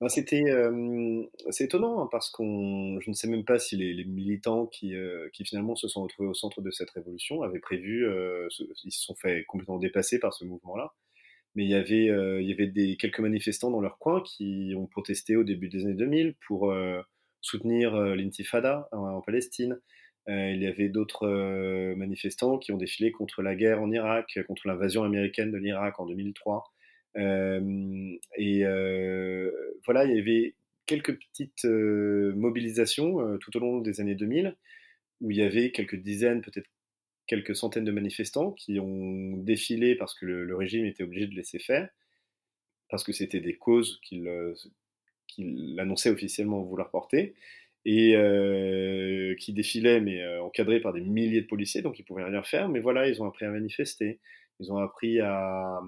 Bah, 0.01 0.09
c'était, 0.09 0.51
euh, 0.51 1.23
c'est 1.51 1.65
étonnant 1.65 2.03
hein, 2.03 2.09
parce 2.11 2.29
qu'on, 2.31 2.99
je 3.01 3.11
ne 3.11 3.15
sais 3.15 3.29
même 3.29 3.45
pas 3.45 3.59
si 3.59 3.77
les, 3.77 4.05
militants 4.05 4.67
qui, 4.67 4.95
euh, 4.95 5.29
qui 5.33 5.45
finalement 5.45 5.77
se 5.77 5.87
sont 5.89 6.03
retrouvés 6.03 6.29
au 6.29 6.35
centre 6.35 6.61
de 6.61 6.71
cette 6.71 6.91
révolution 6.91 7.43
avaient 7.43 7.61
prévu, 7.61 8.05
euh, 8.07 8.49
ils 8.85 8.93
se 8.93 9.03
sont 9.03 9.15
fait 9.15 9.45
complètement 9.45 9.79
dépasser 9.79 10.19
par 10.19 10.35
ce 10.35 10.45
mouvement-là. 10.45 10.93
Mais 11.55 11.65
il 11.65 11.71
y 11.71 11.75
avait, 11.75 12.07
il 12.43 12.49
y 12.49 12.53
avait 12.53 12.67
des, 12.67 12.97
quelques 12.97 13.21
manifestants 13.21 13.71
dans 13.71 13.81
leur 13.81 13.99
coin 13.99 14.23
qui 14.23 14.75
ont 14.77 14.89
protesté 14.89 15.37
au 15.37 15.45
début 15.45 15.69
des 15.69 15.85
années 15.85 15.95
2000 15.95 16.35
pour 16.49 16.75
soutenir 17.41 17.95
l'intifada 17.97 18.89
en, 18.91 18.99
en, 18.99 19.21
Palestine. 19.21 19.79
il 20.27 20.61
y 20.61 20.67
avait 20.67 20.89
d'autres 20.89 21.29
manifestants 21.95 22.59
qui 22.59 22.73
ont 22.73 22.77
défilé 22.77 23.13
contre 23.13 23.41
la 23.43 23.55
guerre 23.55 23.81
en 23.81 23.93
Irak, 23.93 24.37
contre 24.49 24.67
l'invasion 24.67 25.05
américaine 25.05 25.53
de 25.53 25.59
l'Irak 25.59 26.01
en 26.01 26.07
2003. 26.07 26.74
Et 27.17 28.65
voilà, 29.85 30.05
il 30.05 30.17
y 30.17 30.21
avait 30.21 30.55
quelques 30.87 31.19
petites 31.19 31.65
mobilisations 31.65 33.39
tout 33.39 33.57
au 33.57 33.61
long 33.61 33.81
des 33.81 34.01
années 34.01 34.15
2000. 34.15 34.57
où 35.21 35.31
il 35.31 35.37
y 35.39 35.43
avait 35.43 35.71
quelques 35.71 35.97
dizaines, 35.97 36.43
peut-être 36.43 36.69
quelques 37.27 37.57
centaines 37.57 37.85
de 37.85 37.93
manifestants 37.93 38.53
qui 38.53 38.79
ont 38.81 39.37
défilé 39.39 39.95
parce 39.97 40.15
que 40.15 40.27
le, 40.27 40.57
régime 40.57 40.85
était 40.87 41.05
obligé 41.05 41.27
de 41.27 41.35
laisser 41.35 41.59
faire, 41.59 41.89
parce 42.91 43.05
que 43.05 43.13
c'était 43.13 43.41
des 43.41 43.57
causes 43.57 44.01
qu'il 44.03 45.79
annonçait 45.79 46.11
officiellement 46.11 46.63
vouloir 46.63 46.91
porter, 46.91 47.35
et 47.87 48.17
euh, 48.17 49.35
qui 49.37 49.53
défilaient, 49.53 50.01
mais 50.01 50.27
encadrés 50.39 50.81
par 50.81 50.93
des 50.93 51.03
milliers 51.03 51.43
de 51.43 51.47
policiers, 51.47 51.83
donc 51.83 51.99
ils 51.99 52.05
pouvaient 52.05 52.25
rien 52.25 52.43
faire. 52.43 52.69
Mais 52.69 52.81
voilà, 52.81 53.09
ils 53.09 53.23
ont 53.23 53.27
appris 53.27 53.45
à 53.45 53.51
manifester, 53.51 54.21
ils 54.61 54.73
ont 54.73 54.79
appris 54.79 55.21
à, 55.21 55.81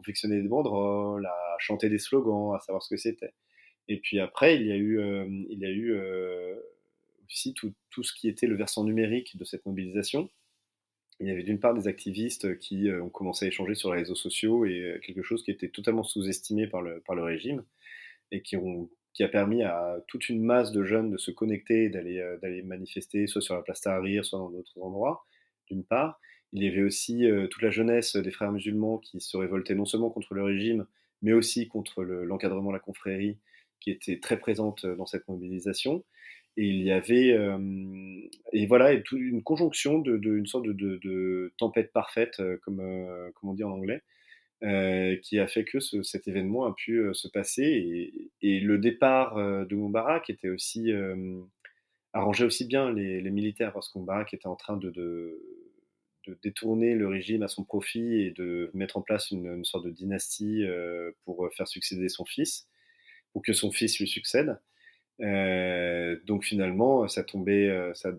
confectionner 0.00 0.40
des 0.40 0.48
banderoles, 0.48 1.26
à 1.26 1.56
chanter 1.58 1.88
des 1.88 1.98
slogans, 1.98 2.54
à 2.54 2.60
savoir 2.60 2.82
ce 2.82 2.88
que 2.88 2.96
c'était. 2.96 3.32
Et 3.88 3.98
puis 3.98 4.20
après, 4.20 4.56
il 4.56 4.66
y 4.66 4.72
a 4.72 4.76
eu, 4.76 4.98
euh, 4.98 5.26
il 5.48 5.58
y 5.58 5.64
a 5.64 5.70
eu 5.70 5.94
aussi 7.26 7.54
tout, 7.54 7.72
tout, 7.90 8.02
ce 8.02 8.12
qui 8.12 8.28
était 8.28 8.46
le 8.46 8.56
versant 8.56 8.84
numérique 8.84 9.36
de 9.36 9.44
cette 9.44 9.66
mobilisation. 9.66 10.30
Il 11.20 11.28
y 11.28 11.30
avait 11.30 11.42
d'une 11.42 11.60
part 11.60 11.74
des 11.74 11.86
activistes 11.86 12.58
qui 12.58 12.88
ont 12.90 13.10
commencé 13.10 13.44
à 13.44 13.48
échanger 13.48 13.74
sur 13.74 13.92
les 13.92 14.00
réseaux 14.00 14.14
sociaux 14.14 14.64
et 14.64 15.00
quelque 15.04 15.22
chose 15.22 15.42
qui 15.42 15.50
était 15.50 15.68
totalement 15.68 16.02
sous-estimé 16.02 16.66
par 16.66 16.82
le, 16.82 17.00
par 17.00 17.14
le 17.14 17.22
régime 17.22 17.62
et 18.30 18.42
qui 18.42 18.56
ont 18.56 18.88
qui 19.12 19.24
a 19.24 19.28
permis 19.28 19.62
à 19.62 19.96
toute 20.06 20.28
une 20.28 20.42
masse 20.42 20.72
de 20.72 20.84
jeunes 20.84 21.10
de 21.10 21.18
se 21.18 21.30
connecter, 21.30 21.88
d'aller 21.88 22.20
euh, 22.20 22.38
d'aller 22.38 22.62
manifester, 22.62 23.26
soit 23.26 23.42
sur 23.42 23.54
la 23.54 23.62
place 23.62 23.80
Tahrir, 23.80 24.24
soit 24.24 24.38
dans 24.38 24.50
d'autres 24.50 24.80
endroits, 24.80 25.26
d'une 25.68 25.84
part. 25.84 26.20
Il 26.52 26.64
y 26.64 26.68
avait 26.68 26.82
aussi 26.82 27.26
euh, 27.30 27.46
toute 27.46 27.62
la 27.62 27.70
jeunesse 27.70 28.16
des 28.16 28.30
frères 28.30 28.52
musulmans 28.52 28.98
qui 28.98 29.20
se 29.20 29.36
révoltaient 29.36 29.74
non 29.74 29.84
seulement 29.84 30.10
contre 30.10 30.34
le 30.34 30.42
régime, 30.42 30.86
mais 31.22 31.32
aussi 31.32 31.68
contre 31.68 32.02
l'encadrement 32.02 32.70
de 32.70 32.74
la 32.74 32.80
confrérie, 32.80 33.38
qui 33.80 33.90
était 33.90 34.18
très 34.20 34.38
présente 34.38 34.84
euh, 34.84 34.96
dans 34.96 35.06
cette 35.06 35.28
mobilisation. 35.28 36.04
Et 36.56 36.64
il 36.66 36.82
y 36.82 36.90
avait, 36.90 37.38
et 38.52 38.66
voilà, 38.66 38.92
une 39.12 39.42
conjonction 39.42 40.00
de, 40.00 40.18
une 40.36 40.46
sorte 40.46 40.66
de, 40.66 40.72
de, 40.72 41.52
tempête 41.56 41.92
parfaite, 41.92 42.42
comme, 42.62 42.82
comme 43.34 43.50
on 43.50 43.54
dit 43.54 43.62
en 43.62 43.70
anglais, 43.70 44.02
euh, 44.62 45.16
qui 45.16 45.38
a 45.38 45.46
fait 45.46 45.64
que 45.64 45.80
ce, 45.80 46.02
cet 46.02 46.28
événement 46.28 46.66
a 46.66 46.74
pu 46.74 46.98
euh, 46.98 47.14
se 47.14 47.28
passer. 47.28 47.62
Et, 47.62 48.30
et 48.42 48.60
le 48.60 48.76
départ 48.76 49.38
euh, 49.38 49.64
de 49.64 49.74
Moubarak 49.74 50.28
était 50.28 50.50
aussi 50.50 50.90
arrangeait 52.12 52.44
aussi 52.44 52.66
bien 52.66 52.92
les, 52.92 53.22
les, 53.22 53.30
militaires 53.30 53.72
parce 53.72 53.88
que 53.88 53.98
Moubarak 53.98 54.34
était 54.34 54.48
en 54.48 54.56
train 54.56 54.76
de, 54.76 54.90
détourner 56.42 56.94
le 56.94 57.08
régime 57.08 57.42
à 57.42 57.48
son 57.48 57.64
profit 57.64 58.22
et 58.22 58.30
de 58.30 58.70
mettre 58.74 58.96
en 58.96 59.02
place 59.02 59.30
une, 59.30 59.64
sorte 59.64 59.84
de 59.84 59.90
dynastie 59.90 60.64
pour 61.24 61.48
faire 61.56 61.68
succéder 61.68 62.08
son 62.08 62.24
fils, 62.24 62.68
pour 63.32 63.42
que 63.42 63.52
son 63.52 63.70
fils 63.70 63.98
lui 63.98 64.08
succède. 64.08 64.58
donc 65.18 66.44
finalement, 66.44 67.08
ça 67.08 67.24
tombait, 67.24 67.70
ça, 67.94 68.12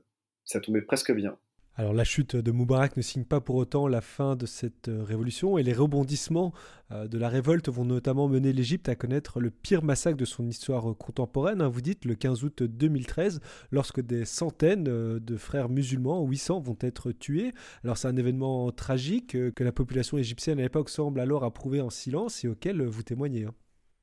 ça 0.45 0.59
tombait 0.59 0.81
presque 0.81 1.13
bien. 1.13 1.37
La 1.81 2.03
chute 2.03 2.35
de 2.35 2.51
Moubarak 2.51 2.95
ne 2.95 3.01
signe 3.01 3.23
pas 3.23 3.41
pour 3.41 3.55
autant 3.55 3.87
la 3.87 4.01
fin 4.01 4.35
de 4.35 4.45
cette 4.45 4.87
euh, 4.87 5.03
révolution 5.03 5.57
et 5.57 5.63
les 5.63 5.73
rebondissements 5.73 6.53
euh, 6.91 7.07
de 7.07 7.17
la 7.17 7.27
révolte 7.27 7.69
vont 7.69 7.85
notamment 7.85 8.27
mener 8.27 8.53
l'Égypte 8.53 8.87
à 8.87 8.95
connaître 8.95 9.39
le 9.39 9.49
pire 9.49 9.83
massacre 9.83 10.17
de 10.17 10.25
son 10.25 10.47
histoire 10.47 10.95
contemporaine, 10.95 11.59
hein, 11.59 11.69
vous 11.69 11.81
dites 11.81 12.05
le 12.05 12.13
15 12.13 12.43
août 12.43 12.61
2013, 12.61 13.41
lorsque 13.71 13.99
des 13.99 14.25
centaines 14.25 14.87
euh, 14.87 15.19
de 15.19 15.37
frères 15.37 15.69
musulmans, 15.69 16.23
800, 16.23 16.59
vont 16.59 16.77
être 16.81 17.11
tués. 17.11 17.51
Alors 17.83 17.97
c'est 17.97 18.07
un 18.07 18.15
événement 18.15 18.71
tragique 18.71 19.31
que 19.31 19.63
la 19.63 19.71
population 19.71 20.19
égyptienne 20.19 20.59
à 20.59 20.63
l'époque 20.63 20.89
semble 20.89 21.19
alors 21.19 21.43
approuver 21.43 21.81
en 21.81 21.89
silence 21.89 22.45
et 22.45 22.47
auquel 22.47 22.83
vous 22.83 23.03
témoignez. 23.03 23.45
Hein. 23.45 23.55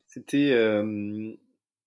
C'était... 0.09 0.53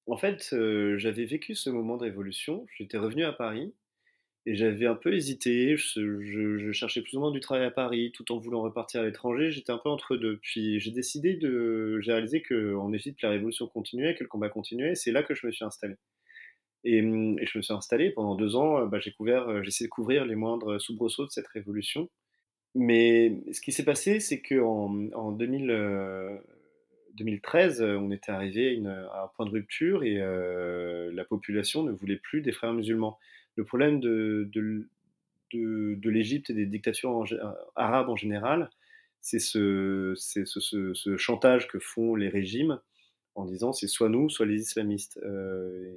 En 0.07 0.17
fait, 0.17 0.53
j'avais 0.98 1.25
vécu 1.25 1.53
ce 1.53 1.69
moment 1.69 1.98
de 1.98 2.03
révolution, 2.03 2.65
j'étais 2.77 2.98
revenu 2.98 3.24
à 3.24 3.31
Paris 3.31 3.74
et 4.48 4.55
j'avais 4.55 4.88
un 4.88 4.95
peu 4.95 5.13
hésité, 5.13 5.77
je, 5.77 6.71
cherchais 6.71 7.01
plus 7.01 7.15
ou 7.15 7.19
moins 7.19 7.31
du 7.31 7.39
travail 7.39 7.65
à 7.65 7.71
Paris 7.71 8.12
tout 8.12 8.31
en 8.31 8.39
voulant 8.39 8.63
repartir 8.63 9.01
à 9.01 9.05
l'étranger. 9.05 9.51
J'étais 9.51 9.71
un 9.71 9.77
peu 9.77 9.89
entre 9.89 10.17
deux. 10.17 10.39
Puis 10.41 10.79
j'ai 10.79 10.91
décidé 10.91 11.36
de. 11.36 12.00
J'ai 12.01 12.13
réalisé 12.13 12.41
qu'en 12.41 12.91
Égypte, 12.91 13.21
la 13.21 13.29
révolution 13.29 13.67
continuait, 13.67 14.15
que 14.15 14.24
le 14.24 14.29
combat 14.29 14.50
continuait. 14.50 14.95
C'est 14.95 15.12
là 15.12 15.21
que 15.21 15.36
je 15.36 15.45
me 15.45 15.51
suis 15.51 15.63
installé. 15.63 15.93
Et, 16.83 17.01
je 17.01 17.57
me 17.57 17.62
suis 17.62 17.74
installé 17.74 18.10
pendant 18.10 18.33
deux 18.36 18.55
ans. 18.55 18.88
Bah, 18.88 19.00
j'ai 19.00 19.12
couvert, 19.12 19.48
euh, 19.48 19.62
j'ai 19.62 19.67
essayé 19.67 19.88
de 19.88 19.91
couvrir 19.91 20.25
les 20.25 20.36
moindres 20.36 20.81
soubresauts 20.81 21.25
de 21.25 21.31
cette 21.31 21.48
révolution. 21.48 22.10
Mais 22.74 23.38
ce 23.51 23.62
qui 23.62 23.71
s'est 23.71 23.86
passé, 23.86 24.19
c'est 24.19 24.41
qu'en 24.41 25.07
en 25.13 25.31
2013, 25.33 27.83
on 27.83 28.10
était 28.12 28.31
arrivé 28.31 28.81
à, 28.88 29.25
un 29.25 29.27
point 29.36 29.45
de 29.45 29.51
rupture 29.51 30.03
et 30.03 30.17
euh, 30.19 31.12
la 31.13 31.25
population 31.25 31.83
ne 31.83 31.91
voulait 31.91 32.17
plus 32.17 32.41
des 32.41 32.51
frères 32.51 32.74
musulmans 32.74 33.19
le 33.55 33.65
problème 33.65 34.00
de, 34.00 34.50
de, 34.53 34.88
de, 35.53 36.10
l'Égypte 36.10 36.50
et 36.50 36.53
des 36.53 36.65
dictatures 36.65 37.25
arabes 37.75 38.10
en 38.10 38.15
général, 38.15 38.70
c'est 39.20 39.39
ce, 39.39 40.13
ce, 40.15 40.46
ce, 40.46 41.17
chantage 41.17 41.67
que 41.67 41.79
font 41.79 42.15
les 42.15 42.29
régimes 42.29 42.79
en 43.36 43.46
disant 43.46 43.72
c'est 43.72 43.88
soit 43.88 44.10
nous, 44.10 44.29
soit 44.29 44.46
les 44.46 44.62
islamistes. 44.62 45.20
Euh, 45.24 45.93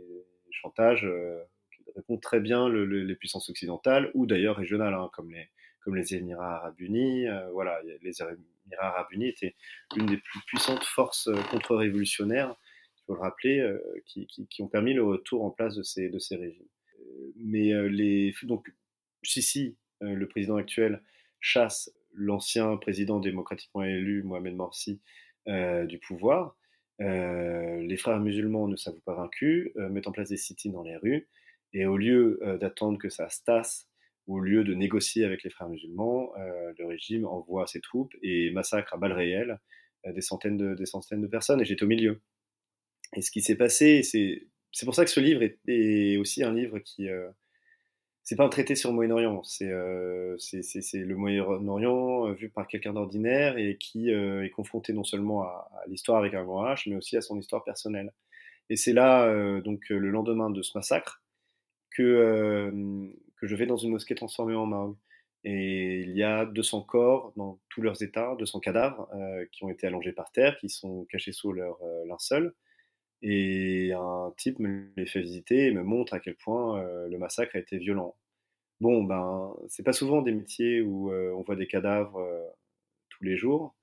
chantage 0.55 1.05
euh, 1.05 1.43
qui 1.77 1.85
répond 1.95 2.17
très 2.17 2.41
bien 2.41 2.69
les 2.69 3.15
puissances 3.17 3.51
occidentales 3.51 4.11
ou 4.15 4.27
d'ailleurs 4.27 4.57
régionales, 4.57 4.95
hein, 4.95 5.11
comme, 5.13 5.31
les, 5.31 5.49
comme 5.81 5.97
les 5.97 6.15
Émirats 6.15 6.57
arabes 6.57 6.81
unis. 6.81 7.29
Euh, 7.29 7.51
voilà, 7.53 7.81
les 8.03 8.23
Émirats 8.23 8.89
arabes 8.89 9.13
unis 9.13 9.29
étaient 9.29 9.55
l'une 9.95 10.07
des 10.07 10.17
plus 10.17 10.41
puissantes 10.47 10.85
forces 10.85 11.29
euh, 11.29 11.37
contre-révolutionnaires, 11.51 12.57
il 12.97 13.03
faut 13.07 13.15
le 13.15 13.21
rappeler, 13.21 13.77
qui, 14.07 14.27
qui, 14.27 14.47
qui, 14.47 14.63
ont 14.63 14.69
permis 14.69 14.95
le 14.95 15.05
retour 15.05 15.45
en 15.45 15.51
place 15.51 15.75
de 15.75 15.83
ces, 15.83 16.09
de 16.09 16.19
ces 16.19 16.37
régimes 16.37 16.67
mais 17.37 17.73
euh, 17.73 17.89
les, 17.89 18.35
donc, 18.43 18.73
Sisi, 19.23 19.77
euh, 20.03 20.15
le 20.15 20.29
président 20.29 20.57
actuel, 20.57 21.03
chasse 21.41 21.91
l'ancien 22.13 22.77
président 22.77 23.21
démocratiquement 23.21 23.83
élu, 23.83 24.23
Mohamed 24.23 24.55
Morsi, 24.55 25.01
euh, 25.49 25.85
du 25.85 25.99
pouvoir. 25.99 26.57
les 27.01 27.97
frères 27.97 28.21
musulmans 28.21 28.69
ne 28.69 28.77
s'avouent 28.77 29.03
pas 29.05 29.15
vaincus, 29.15 29.73
mettent 29.91 30.07
en 30.07 30.13
place 30.13 30.29
des 30.29 30.37
sit 30.37 30.71
dans 30.71 30.83
les 30.83 30.97
rues, 30.97 31.29
et 31.73 31.87
au 31.87 31.97
lieu 31.97 32.39
d'attendre 32.61 32.99
que 32.99 33.09
ça 33.09 33.29
se 33.29 33.43
tasse, 33.43 33.89
au 34.29 34.39
lieu 34.39 34.63
de 34.63 34.75
négocier 34.75 35.25
avec 35.25 35.43
les 35.43 35.51
frères 35.51 35.69
musulmans, 35.69 36.33
le 36.37 36.87
régime 36.87 37.27
envoie 37.27 37.67
ses 37.67 37.81
troupes 37.81 38.15
et 38.23 38.53
massacre 38.53 38.95
à 38.95 38.97
balles 38.97 39.13
réelles 39.13 39.59
des, 40.07 40.21
centaines 40.21 40.57
de, 40.57 40.75
des 40.75 40.87
centaines 40.87 41.21
de 41.21 41.27
personnes, 41.27 41.61
et 41.61 41.65
j'étais 41.65 41.83
au 41.83 41.89
milieu. 41.89 42.21
Et 43.17 43.23
ce 43.23 43.33
qui 43.33 43.41
s'est 43.41 43.57
passé, 43.57 44.05
c'est 44.05 44.47
c'est 44.75 44.85
pour 44.85 44.95
ça 44.95 45.05
que 45.05 45.11
ce 45.11 45.21
livre 45.21 45.43
est, 45.67 46.17
aussi 46.19 46.43
un 46.45 46.53
livre 46.53 46.79
qui. 46.81 47.09
Euh, 47.09 47.31
c'est 48.25 48.37
pas 48.37 48.45
un 48.45 48.49
traité 48.49 48.75
sur 48.75 48.89
le 48.89 48.97
Moyen-Orient, 48.97 49.43
c'est 49.43 49.71
euh, 49.71 50.37
le 50.95 51.15
Moyen-Orient 51.15 52.29
euh, 52.29 52.33
vu 52.33 52.49
par 52.49 52.67
quelqu'un 52.67 52.95
d'ordinaire 52.95 53.59
et 53.59 53.77
qui 53.77 54.11
euh, 54.11 54.43
est 54.43 54.49
confronté 54.51 54.95
non 54.95 55.05
seulement 55.05 55.43
à, 55.43 55.71
l'histoire 55.89 56.19
avec 56.19 56.33
un 56.33 56.43
grand 56.43 56.65
H, 56.65 56.89
mais 56.89 56.97
aussi 56.97 57.19
à 57.19 57.21
son 57.21 57.39
histoire 57.39 57.65
personnelle. 57.65 58.13
Et 58.71 58.77
c'est 58.77 58.95
là, 58.95 59.61
donc, 59.61 59.91
le 59.91 60.09
lendemain 60.09 60.49
de 60.49 60.63
ce 60.63 60.71
massacre, 60.75 61.23
que, 61.91 62.73
que 63.37 63.47
je 63.47 63.57
vais 63.57 63.67
dans 63.67 63.77
une 63.77 63.91
mosquée 63.91 64.15
transformée 64.15 64.55
en 64.55 64.65
morgue. 64.65 64.97
Et 65.45 66.01
il 66.01 66.17
y 66.17 66.23
a 66.23 66.47
200 66.47 66.81
corps 66.81 67.35
dans 67.37 67.61
tous 67.69 67.83
leurs 67.83 68.03
états, 68.03 68.35
200 68.39 68.61
cadavres 68.61 69.07
qui 69.53 69.65
ont 69.65 69.69
été 69.69 69.87
allongés 69.87 70.13
par 70.13 70.33
terre, 70.33 70.57
qui 70.57 70.71
sont 70.71 71.05
cachés 71.11 71.33
sous 71.33 71.53
leur 71.53 71.79
linceul. 72.07 72.55
Et 73.23 73.93
un 73.93 74.33
type 74.37 74.59
me 74.59 74.91
les 74.97 75.07
fait 75.07 75.21
visiter 75.21 75.67
et 75.67 75.71
me 75.73 75.83
montre 75.83 76.15
à 76.15 76.21
quel 76.21 76.35
point 76.35 76.81
euh, 76.81 77.09
le 77.09 77.19
massacre 77.19 77.57
a 77.57 77.59
été 77.59 77.79
violent. 77.79 78.15
Bon, 78.81 79.03
ben, 79.05 79.55
c'est 79.69 79.83
pas 79.83 79.93
souvent 79.93 80.21
des 80.23 80.33
métiers 80.33 80.83
où 80.83 81.11
euh, 81.11 81.33
on 81.33 81.43
voit 81.43 81.57
des 81.57 81.67
cadavres 81.67 82.19
euh, 82.19 82.47
tous 83.11 83.25
les 83.25 83.37
jours. 83.37 83.75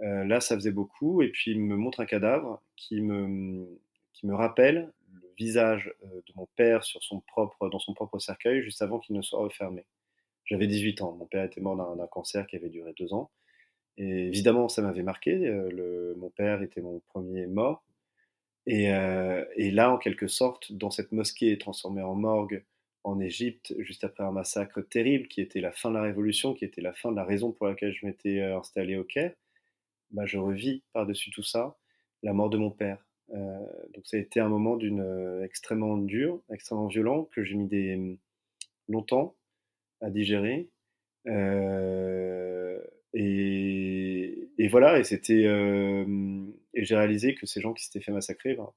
là, 0.00 0.40
ça 0.40 0.54
faisait 0.56 0.72
beaucoup. 0.72 1.22
Et 1.22 1.28
puis, 1.28 1.52
il 1.52 1.60
me 1.60 1.76
montre 1.76 2.00
un 2.00 2.06
cadavre 2.06 2.62
qui 2.76 3.00
me, 3.00 3.66
qui 4.12 4.26
me 4.26 4.34
rappelle 4.34 4.92
le 5.12 5.28
visage 5.36 5.92
de 6.02 6.32
mon 6.34 6.48
père 6.56 6.84
sur 6.84 7.02
son 7.02 7.20
propre, 7.20 7.68
dans 7.68 7.78
son 7.78 7.94
propre 7.94 8.18
cercueil 8.18 8.62
juste 8.62 8.82
avant 8.82 8.98
qu'il 8.98 9.16
ne 9.16 9.22
soit 9.22 9.40
refermé. 9.40 9.84
J'avais 10.44 10.66
18 10.66 11.02
ans. 11.02 11.12
Mon 11.12 11.26
père 11.26 11.44
était 11.44 11.60
mort 11.60 11.76
d'un 11.76 12.06
cancer 12.06 12.46
qui 12.46 12.56
avait 12.56 12.68
duré 12.68 12.92
deux 12.98 13.12
ans. 13.14 13.30
Et 13.98 14.26
évidemment, 14.28 14.68
ça 14.68 14.82
m'avait 14.82 15.02
marqué. 15.02 15.36
Mon 16.16 16.30
père 16.30 16.62
était 16.62 16.80
mon 16.80 17.00
premier 17.10 17.46
mort. 17.46 17.84
Et, 18.66 18.92
euh, 18.92 19.44
et, 19.56 19.70
là, 19.70 19.92
en 19.92 19.98
quelque 19.98 20.28
sorte, 20.28 20.72
dans 20.72 20.90
cette 20.90 21.12
mosquée 21.12 21.58
transformée 21.58 22.02
en 22.02 22.14
morgue 22.14 22.64
en 23.04 23.18
Égypte, 23.20 23.74
juste 23.80 24.04
après 24.04 24.24
un 24.24 24.30
massacre 24.32 24.80
terrible 24.82 25.26
qui 25.28 25.40
était 25.40 25.60
la 25.60 25.72
fin 25.72 25.90
de 25.90 25.96
la 25.96 26.02
révolution, 26.02 26.54
qui 26.54 26.64
était 26.64 26.80
la 26.80 26.92
fin 26.92 27.10
de 27.10 27.16
la 27.16 27.24
raison 27.24 27.52
pour 27.52 27.66
laquelle 27.66 27.92
je 27.92 28.06
m'étais 28.06 28.40
euh, 28.40 28.58
installé 28.58 28.96
au 28.96 29.04
Caire, 29.04 29.34
bah, 30.12 30.26
je 30.26 30.38
revis 30.38 30.84
par-dessus 30.92 31.30
tout 31.30 31.42
ça 31.42 31.76
la 32.22 32.32
mort 32.32 32.50
de 32.50 32.58
mon 32.58 32.70
père. 32.70 33.04
Euh, 33.34 33.66
donc 33.94 34.06
ça 34.06 34.16
a 34.16 34.20
été 34.20 34.40
un 34.40 34.48
moment 34.48 34.76
d'une 34.76 35.00
euh, 35.00 35.44
extrêmement 35.44 35.96
dur, 35.96 36.42
extrêmement 36.52 36.86
violent, 36.86 37.24
que 37.32 37.42
j'ai 37.44 37.54
mis 37.54 37.66
des 37.68 38.18
longtemps 38.88 39.36
à 40.00 40.10
digérer. 40.10 40.68
Euh, 41.26 42.80
et, 43.14 44.50
et, 44.58 44.68
voilà, 44.68 44.98
et 44.98 45.04
c'était 45.04 45.44
et 46.74 46.84
j'ai 46.84 46.96
réalisé 46.96 47.34
que 47.34 47.46
ces 47.46 47.60
gens 47.60 47.72
qui 47.72 47.84
s'étaient 47.84 48.00
fait 48.00 48.12
massacrer, 48.12 48.54
ben, 48.54 48.70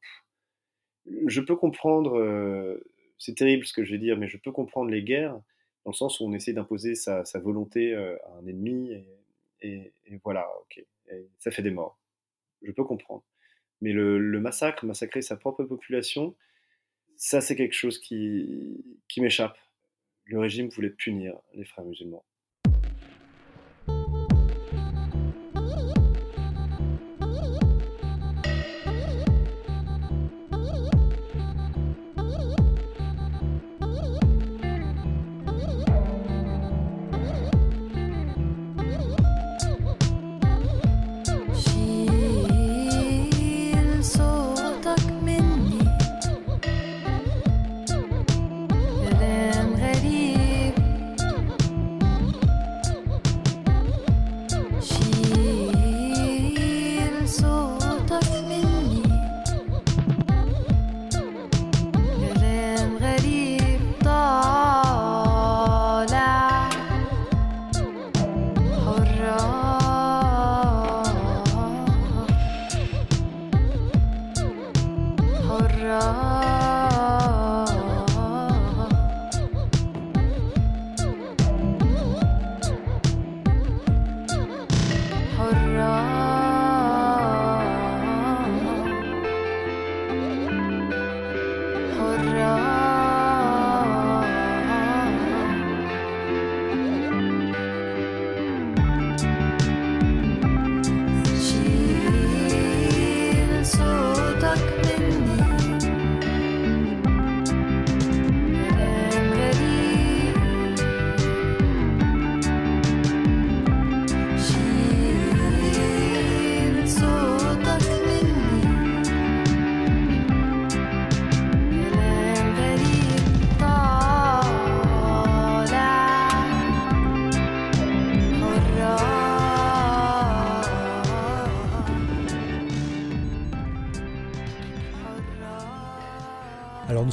je 1.27 1.41
peux 1.41 1.55
comprendre 1.55 2.17
euh, 2.17 2.83
c'est 3.17 3.35
terrible 3.35 3.65
ce 3.65 3.73
que 3.73 3.83
je 3.83 3.91
vais 3.91 3.97
dire, 3.97 4.17
mais 4.17 4.27
je 4.27 4.37
peux 4.37 4.51
comprendre 4.51 4.89
les 4.89 5.03
guerres 5.03 5.39
dans 5.85 5.91
le 5.91 5.95
sens 5.95 6.19
où 6.19 6.25
on 6.25 6.33
essaie 6.33 6.53
d'imposer 6.53 6.95
sa, 6.95 7.23
volonté 7.35 7.93
à 7.93 8.17
un 8.39 8.47
ennemi, 8.47 8.91
et, 9.61 9.93
voilà, 10.23 10.47
ok, 10.61 10.83
ça 11.37 11.51
fait 11.51 11.61
des 11.61 11.71
morts. 11.71 11.99
Je 12.63 12.71
peux 12.71 12.83
comprendre. 12.83 13.23
Mais 13.81 13.93
le, 13.93 14.39
massacre, 14.39 14.85
massacrer 14.85 15.21
sa 15.21 15.37
propre 15.37 15.63
population, 15.63 16.35
ça 17.17 17.41
c'est 17.41 17.55
quelque 17.55 17.73
chose 17.73 17.99
qui, 17.99 18.83
qui 19.07 19.21
m'échappe. 19.21 19.57
Le 20.25 20.39
régime 20.39 20.69
voulait 20.69 20.89
punir 20.89 21.39
les 21.53 21.65
frères 21.65 21.85
musulmans. 21.85 22.25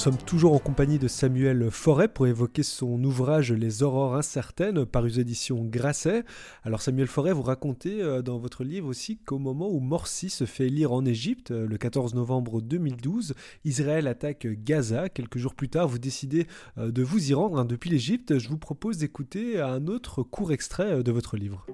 Sommes 0.03 0.17
toujours 0.17 0.53
en 0.53 0.59
compagnie 0.59 0.99
de 0.99 1.07
Samuel 1.07 1.71
Forêt 1.71 2.09
pour 2.09 2.27
évoquer 2.27 2.65
son 2.65 3.05
ouvrage 3.05 3.53
Les 3.53 3.85
Aurores 3.85 4.17
incertaines, 4.17 4.85
paru 4.85 5.07
aux 5.07 5.21
éditions 5.21 5.65
Grasset. 5.65 6.25
Alors 6.65 6.83
Samuel 6.83 7.07
Forêt, 7.07 7.33
vous 7.33 7.43
racontez 7.43 8.03
euh, 8.03 8.21
dans 8.21 8.37
votre 8.37 8.65
livre 8.65 8.89
aussi 8.89 9.19
qu'au 9.19 9.39
moment 9.39 9.71
où 9.71 9.79
Morsi 9.79 10.29
se 10.29 10.45
fait 10.45 10.67
élire 10.67 10.93
en 10.93 11.05
Égypte, 11.05 11.53
euh, 11.53 11.69
le 11.69 11.79
14 11.79 12.17
novembre 12.17 12.61
2012, 12.61 13.35
Israël 13.65 14.09
attaque 14.09 14.49
Gaza. 14.65 15.09
Quelques 15.09 15.39
jours 15.39 15.55
plus 15.55 15.69
tard, 15.69 15.87
vous 15.87 16.01
décidez 16.01 16.49
euh, 16.79 16.91
de 16.91 17.05
vous 17.05 17.31
y 17.31 17.35
rendre 17.35 17.61
hein, 17.61 17.65
depuis 17.65 17.89
l'Égypte. 17.89 18.41
Je 18.41 18.49
vous 18.49 18.59
propose 18.59 18.99
d'écouter 18.99 19.61
un 19.61 19.87
autre 19.87 20.25
court 20.25 20.51
extrait 20.51 21.05
de 21.05 21.13
votre 21.13 21.37
livre. 21.37 21.65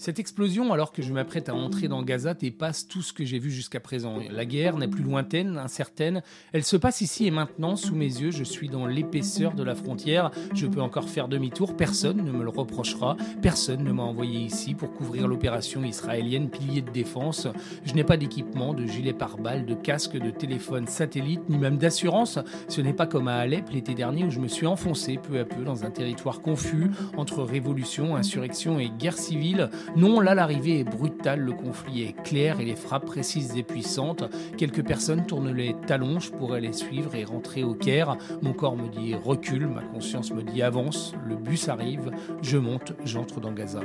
Cette 0.00 0.18
explosion, 0.18 0.72
alors 0.72 0.92
que 0.92 1.02
je 1.02 1.12
m'apprête 1.12 1.50
à 1.50 1.54
entrer 1.54 1.86
dans 1.86 2.02
Gaza, 2.02 2.32
dépasse 2.32 2.88
tout 2.88 3.02
ce 3.02 3.12
que 3.12 3.22
j'ai 3.26 3.38
vu 3.38 3.50
jusqu'à 3.50 3.80
présent. 3.80 4.16
La 4.30 4.46
guerre 4.46 4.78
n'est 4.78 4.88
plus 4.88 5.02
lointaine, 5.02 5.58
incertaine. 5.58 6.22
Elle 6.54 6.64
se 6.64 6.78
passe 6.78 7.02
ici 7.02 7.26
et 7.26 7.30
maintenant, 7.30 7.76
sous 7.76 7.94
mes 7.94 8.06
yeux. 8.06 8.30
Je 8.30 8.42
suis 8.42 8.70
dans 8.70 8.86
l'épaisseur 8.86 9.52
de 9.52 9.62
la 9.62 9.74
frontière. 9.74 10.30
Je 10.54 10.66
peux 10.66 10.80
encore 10.80 11.10
faire 11.10 11.28
demi-tour. 11.28 11.76
Personne 11.76 12.24
ne 12.24 12.32
me 12.32 12.42
le 12.42 12.48
reprochera. 12.48 13.18
Personne 13.42 13.84
ne 13.84 13.92
m'a 13.92 14.02
envoyé 14.02 14.40
ici 14.40 14.72
pour 14.72 14.90
couvrir 14.90 15.28
l'opération 15.28 15.84
israélienne 15.84 16.48
Pilier 16.48 16.80
de 16.80 16.90
défense. 16.90 17.46
Je 17.84 17.92
n'ai 17.92 18.02
pas 18.02 18.16
d'équipement, 18.16 18.72
de 18.72 18.86
gilet 18.86 19.12
pare-balles, 19.12 19.66
de 19.66 19.74
casque, 19.74 20.16
de 20.16 20.30
téléphone 20.30 20.86
satellite, 20.86 21.46
ni 21.50 21.58
même 21.58 21.76
d'assurance. 21.76 22.38
Ce 22.68 22.80
n'est 22.80 22.94
pas 22.94 23.06
comme 23.06 23.28
à 23.28 23.36
Alep 23.36 23.68
l'été 23.68 23.92
dernier 23.92 24.24
où 24.24 24.30
je 24.30 24.40
me 24.40 24.48
suis 24.48 24.66
enfoncé 24.66 25.18
peu 25.18 25.38
à 25.40 25.44
peu 25.44 25.62
dans 25.62 25.84
un 25.84 25.90
territoire 25.90 26.40
confus 26.40 26.90
entre 27.18 27.42
révolution, 27.42 28.16
insurrection 28.16 28.80
et 28.80 28.88
guerre 28.88 29.18
civile. 29.18 29.68
Non, 29.96 30.20
là 30.20 30.34
l'arrivée 30.34 30.80
est 30.80 30.84
brutale, 30.84 31.40
le 31.40 31.52
conflit 31.52 32.02
est 32.02 32.22
clair 32.22 32.60
et 32.60 32.64
les 32.64 32.76
frappes 32.76 33.06
précises 33.06 33.56
et 33.56 33.64
puissantes. 33.64 34.24
Quelques 34.56 34.86
personnes 34.86 35.26
tournent 35.26 35.52
les 35.52 35.74
talons, 35.86 36.20
je 36.20 36.30
pourrais 36.30 36.60
les 36.60 36.72
suivre 36.72 37.14
et 37.16 37.24
rentrer 37.24 37.64
au 37.64 37.74
Caire. 37.74 38.16
Mon 38.40 38.52
corps 38.52 38.76
me 38.76 38.88
dit 38.88 39.14
recule, 39.14 39.66
ma 39.66 39.82
conscience 39.82 40.32
me 40.32 40.42
dit 40.42 40.62
avance, 40.62 41.14
le 41.26 41.36
bus 41.36 41.68
arrive, 41.68 42.12
je 42.40 42.56
monte, 42.56 42.92
j'entre 43.04 43.40
dans 43.40 43.52
Gaza. 43.52 43.80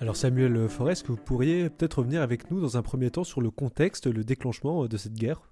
Alors 0.00 0.16
Samuel 0.16 0.68
Forest, 0.70 1.08
vous 1.08 1.16
pourriez 1.16 1.68
peut-être 1.68 1.98
revenir 1.98 2.22
avec 2.22 2.50
nous 2.50 2.60
dans 2.60 2.78
un 2.78 2.82
premier 2.82 3.10
temps 3.10 3.24
sur 3.24 3.42
le 3.42 3.50
contexte, 3.50 4.06
le 4.06 4.24
déclenchement 4.24 4.86
de 4.86 4.96
cette 4.96 5.12
guerre? 5.12 5.42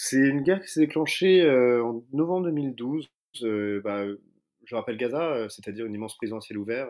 C'est 0.00 0.28
une 0.28 0.42
guerre 0.42 0.60
qui 0.60 0.68
s'est 0.68 0.80
déclenchée 0.80 1.42
euh, 1.42 1.82
en 1.82 2.04
novembre 2.12 2.46
2012. 2.46 3.10
Euh, 3.42 3.80
bah, 3.82 4.04
je 4.64 4.74
rappelle 4.76 4.96
Gaza, 4.96 5.32
euh, 5.32 5.48
c'est-à-dire 5.48 5.86
une 5.86 5.94
immense 5.94 6.16
prison 6.16 6.36
à 6.36 6.40
ciel 6.40 6.56
ouvert, 6.56 6.86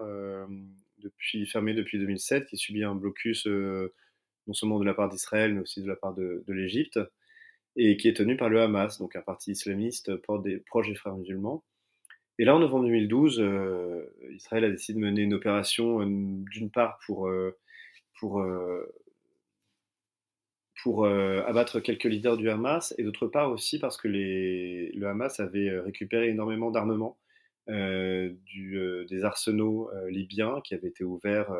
depuis, 0.99 1.47
fermée 1.47 1.73
depuis 1.73 1.99
2007, 1.99 2.45
qui 2.45 2.59
subit 2.59 2.85
un 2.85 2.95
blocus 2.95 3.47
non 3.47 4.53
seulement 4.53 4.79
de 4.79 4.85
la 4.85 4.93
part 4.93 5.09
d'Israël, 5.09 5.55
mais 5.55 5.61
aussi 5.63 5.83
de 5.83 5.89
la 5.89 5.97
part 5.97 6.13
de, 6.13 6.45
l'Égypte, 6.49 7.01
et 7.77 7.97
qui 7.97 8.09
est 8.09 8.15
tenue 8.15 8.37
par 8.37 8.51
le 8.51 8.61
Hamas, 8.61 8.99
donc 8.99 9.17
un 9.17 9.23
parti 9.23 9.53
islamiste 9.53 10.11
des, 10.45 10.59
proche 10.59 10.89
des 10.89 10.95
frères 10.95 11.17
musulmans. 11.17 11.65
Et 12.39 12.45
là, 12.45 12.55
en 12.55 12.59
novembre 12.59 12.85
2012, 12.85 13.43
Israël 14.33 14.65
a 14.65 14.71
décidé 14.71 15.01
de 15.01 15.05
mener 15.05 15.23
une 15.23 15.35
opération, 15.35 16.05
d'une 16.05 16.71
part 16.71 16.99
pour, 17.07 17.31
pour 18.19 18.45
pour 20.83 21.05
euh, 21.05 21.43
abattre 21.47 21.81
quelques 21.81 22.05
leaders 22.05 22.37
du 22.37 22.49
Hamas, 22.49 22.95
et 22.99 23.03
d'autre 23.03 23.27
part 23.27 23.51
aussi 23.51 23.79
parce 23.79 23.97
que 23.97 24.09
le 24.09 25.07
Hamas 25.07 25.41
avait 25.41 25.69
euh, 25.69 25.83
récupéré 25.83 26.29
énormément 26.29 26.71
d'armements 26.71 27.19
euh, 27.69 28.33
des 29.09 29.25
arsenaux 29.25 29.91
libyens 30.09 30.61
qui 30.63 30.75
avaient 30.75 30.89
été 30.89 31.05
ouverts 31.05 31.53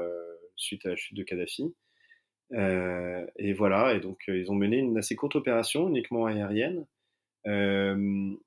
suite 0.57 0.87
à 0.87 0.91
la 0.91 0.97
chute 0.97 1.17
de 1.17 1.23
Kadhafi. 1.23 1.75
et 2.53 3.53
voilà, 3.53 3.95
et 3.95 4.01
donc 4.01 4.25
ils 4.29 4.51
ont 4.51 4.55
mené 4.55 4.79
une 4.79 4.97
assez 4.97 5.17
courte 5.17 5.37
opération, 5.37 5.89
uniquement 5.89 6.25
aérienne. 6.25 6.87
mais 7.45 8.39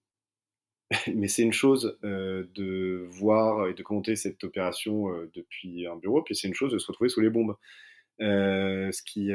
c'est 1.27 1.43
une 1.43 1.53
chose 1.53 1.99
de 2.01 3.05
voir 3.11 3.67
et 3.67 3.75
de 3.75 3.83
compter 3.83 4.15
cette 4.15 4.43
opération 4.43 5.09
depuis 5.35 5.85
un 5.85 5.97
bureau, 5.97 6.23
puis 6.23 6.35
c'est 6.35 6.47
une 6.47 6.55
chose 6.55 6.71
de 6.71 6.79
se 6.79 6.87
retrouver 6.87 7.09
sous 7.09 7.21
les 7.21 7.29
bombes. 7.29 7.55
ce 8.19 9.03
qui 9.03 9.31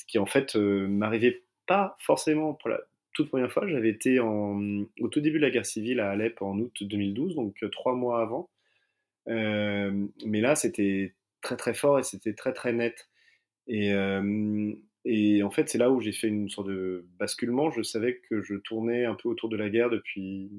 ce 0.00 0.06
qui 0.06 0.18
en 0.18 0.26
fait 0.26 0.56
euh, 0.56 0.86
m'arrivait 0.88 1.42
pas 1.66 1.96
forcément 2.00 2.54
pour 2.54 2.70
la 2.70 2.80
toute 3.12 3.28
première 3.28 3.52
fois. 3.52 3.68
J'avais 3.68 3.90
été 3.90 4.18
au 4.18 5.08
tout 5.10 5.20
début 5.20 5.38
de 5.38 5.44
la 5.44 5.50
guerre 5.50 5.66
civile 5.66 6.00
à 6.00 6.10
Alep 6.10 6.40
en 6.40 6.58
août 6.58 6.72
2012, 6.80 7.34
donc 7.34 7.62
euh, 7.62 7.68
trois 7.68 7.94
mois 7.94 8.22
avant. 8.22 8.48
Euh, 9.28 10.06
mais 10.24 10.40
là, 10.40 10.56
c'était 10.56 11.14
très 11.42 11.56
très 11.56 11.74
fort 11.74 11.98
et 11.98 12.02
c'était 12.02 12.32
très 12.32 12.52
très 12.54 12.72
net. 12.72 13.08
Et, 13.66 13.92
en 15.42 15.50
fait, 15.50 15.68
c'est 15.68 15.78
là 15.78 15.90
où 15.90 16.00
j'ai 16.00 16.12
fait 16.12 16.28
une 16.28 16.48
sorte 16.48 16.68
de 16.68 17.06
basculement. 17.18 17.70
Je 17.70 17.82
savais 17.82 18.20
que 18.28 18.42
je 18.42 18.54
tournais 18.54 19.04
un 19.04 19.14
peu 19.14 19.28
autour 19.28 19.48
de 19.48 19.56
la 19.56 19.68
guerre 19.68 19.90
depuis, 19.90 20.50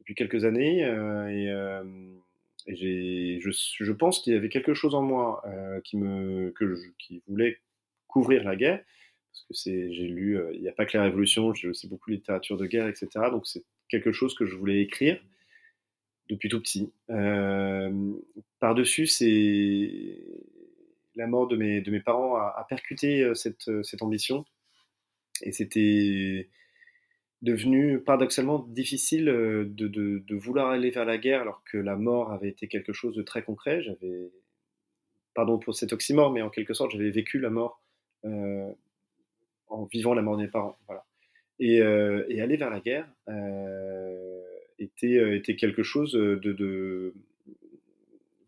depuis 0.00 0.14
quelques 0.14 0.44
années. 0.44 0.80
et, 0.80 1.50
je, 2.68 3.92
pense 3.92 4.20
qu'il 4.20 4.32
y 4.32 4.36
avait 4.36 4.48
quelque 4.48 4.74
chose 4.74 4.94
en 4.94 5.02
moi 5.02 5.42
qui, 5.84 5.96
me, 5.96 6.52
qui 6.98 7.22
voulait 7.28 7.60
couvrir 8.06 8.44
la 8.44 8.56
guerre. 8.56 8.82
Parce 9.48 9.64
que 9.64 9.90
j'ai 9.92 10.08
lu, 10.08 10.38
il 10.54 10.60
n'y 10.60 10.68
a 10.68 10.72
pas 10.72 10.86
que 10.86 10.96
la 10.96 11.04
Révolution, 11.04 11.52
j'ai 11.52 11.68
aussi 11.68 11.88
beaucoup 11.88 12.10
de 12.10 12.16
littérature 12.16 12.56
de 12.56 12.66
guerre, 12.66 12.88
etc. 12.88 13.08
Donc 13.30 13.46
c'est 13.46 13.64
quelque 13.88 14.12
chose 14.12 14.34
que 14.34 14.46
je 14.46 14.56
voulais 14.56 14.80
écrire 14.80 15.20
depuis 16.28 16.48
tout 16.48 16.60
petit. 16.60 16.90
par-dessus, 18.58 19.06
c'est 19.06 20.18
la 21.14 21.26
mort 21.26 21.48
de 21.48 21.56
mes, 21.56 21.80
de 21.80 21.90
mes 21.90 22.00
parents 22.00 22.36
a, 22.36 22.66
percuté 22.68 23.30
cette, 23.34 23.70
cette 23.84 24.02
ambition. 24.02 24.44
Et 25.42 25.52
c'était 25.52 26.48
devenu 27.42 28.00
paradoxalement 28.00 28.60
difficile 28.60 29.26
de, 29.26 29.88
de, 29.88 30.34
vouloir 30.34 30.70
aller 30.70 30.90
vers 30.90 31.04
la 31.04 31.18
guerre 31.18 31.42
alors 31.42 31.62
que 31.64 31.78
la 31.78 31.96
mort 31.96 32.32
avait 32.32 32.48
été 32.48 32.68
quelque 32.68 32.92
chose 32.92 33.14
de 33.14 33.22
très 33.22 33.42
concret. 33.42 33.82
J'avais, 33.82 34.32
pardon 35.34 35.58
pour 35.58 35.74
cet 35.74 35.92
oxymore, 35.92 36.32
mais 36.32 36.42
en 36.42 36.50
quelque 36.50 36.74
sorte, 36.74 36.92
j'avais 36.92 37.10
vécu 37.10 37.38
la 37.38 37.50
mort 37.50 37.80
euh, 37.80 37.85
en 39.68 39.84
vivant 39.84 40.14
la 40.14 40.22
mort 40.22 40.36
de 40.36 40.42
mes 40.42 40.48
parents. 40.48 40.78
Voilà. 40.86 41.04
Et, 41.58 41.80
euh, 41.80 42.24
aller 42.40 42.56
vers 42.56 42.70
la 42.70 42.80
guerre 42.80 43.08
euh, 43.28 44.42
était, 44.78 45.56
quelque 45.56 45.82
chose 45.82 46.12
de, 46.12 47.14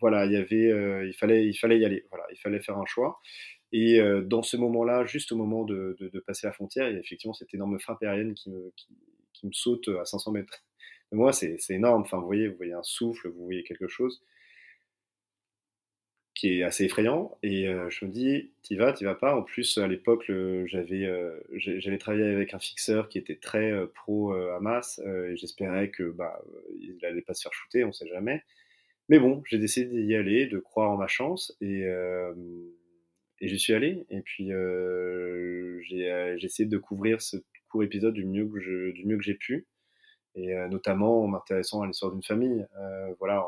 voilà, 0.00 0.26
il 0.26 0.32
y 0.32 0.36
avait, 0.36 1.06
il 1.08 1.14
fallait, 1.14 1.46
il 1.46 1.54
fallait 1.54 1.78
y 1.78 1.84
aller. 1.84 2.04
Voilà, 2.10 2.26
il 2.30 2.38
fallait 2.38 2.60
faire 2.60 2.78
un 2.78 2.86
choix. 2.86 3.18
Et 3.72 4.00
dans 4.24 4.42
ce 4.42 4.56
moment-là, 4.56 5.04
juste 5.04 5.32
au 5.32 5.36
moment 5.36 5.64
de, 5.64 5.96
passer 6.26 6.46
la 6.46 6.52
frontière, 6.52 6.88
il 6.88 6.94
y 6.94 6.96
a 6.96 7.00
effectivement 7.00 7.34
cette 7.34 7.52
énorme 7.54 7.78
frappe 7.80 8.02
aérienne 8.02 8.34
qui 8.34 8.50
me, 8.50 9.52
saute 9.52 9.88
à 10.00 10.04
500 10.04 10.32
mètres 10.32 10.64
moi. 11.12 11.32
C'est 11.32 11.58
énorme. 11.70 12.02
Enfin, 12.02 12.18
vous 12.18 12.26
voyez, 12.26 12.48
vous 12.48 12.56
voyez 12.56 12.74
un 12.74 12.82
souffle, 12.82 13.28
vous 13.28 13.44
voyez 13.44 13.64
quelque 13.64 13.88
chose 13.88 14.22
qui 16.38 16.60
est 16.60 16.62
assez 16.62 16.84
effrayant. 16.84 17.36
Et 17.42 17.66
je 17.88 18.04
me 18.04 18.10
dis, 18.10 18.52
t'y 18.62 18.76
vas, 18.76 18.92
t'y 18.92 19.04
vas 19.04 19.14
pas. 19.14 19.36
En 19.36 19.42
plus, 19.42 19.78
à 19.78 19.88
l'époque, 19.88 20.30
j'avais 20.66 21.04
euh, 21.04 21.38
j'avais 21.56 21.98
travaillé 21.98 22.24
avec 22.24 22.54
un 22.54 22.58
fixeur 22.58 23.08
qui 23.08 23.18
était 23.18 23.36
très 23.36 23.72
pro 23.94 24.32
Hamas. 24.32 25.00
et 25.00 25.36
j'espérais 25.36 25.90
que 25.90 26.04
bah, 26.04 26.40
il 26.78 27.04
allait 27.04 27.22
pas 27.22 27.34
se 27.34 27.42
faire 27.42 27.52
shooter, 27.52 27.84
on 27.84 27.92
sait 27.92 28.06
jamais. 28.08 28.42
Mais 29.08 29.18
bon, 29.18 29.42
j'ai 29.46 29.58
décidé 29.58 30.02
d'y 30.02 30.14
aller, 30.14 30.46
de 30.46 30.58
croire 30.58 30.90
en 30.90 30.96
ma 30.96 31.08
chance. 31.08 31.56
Et 31.60 31.86
et 33.40 33.48
j'y 33.48 33.58
suis 33.58 33.72
allé. 33.72 34.06
Et 34.10 34.20
puis, 34.20 34.52
euh, 34.52 35.80
euh, 35.92 36.36
j'ai 36.36 36.44
essayé 36.44 36.68
de 36.68 36.78
couvrir 36.78 37.20
ce 37.20 37.36
court 37.70 37.82
épisode 37.82 38.14
du 38.14 38.24
mieux 38.24 38.46
que 38.48 38.60
je, 38.60 38.92
du 38.92 39.06
mieux 39.06 39.16
que 39.16 39.22
j'ai 39.22 39.34
pu. 39.34 39.66
Et 40.34 40.54
euh, 40.56 40.68
notamment 40.68 41.24
en 41.24 41.28
m'intéressant 41.28 41.82
à 41.82 41.86
l'histoire 41.86 42.12
d'une 42.12 42.22
famille, 42.22 42.66
euh, 42.78 43.14
voilà, 43.18 43.46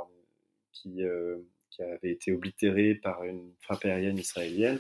qui, 0.73 1.03
euh, 1.03 1.39
qui 1.71 1.83
avait 1.83 2.13
été 2.13 2.33
oblitérée 2.33 2.95
par 2.95 3.25
une 3.25 3.53
frappe 3.61 3.85
aérienne 3.85 4.19
israélienne 4.19 4.79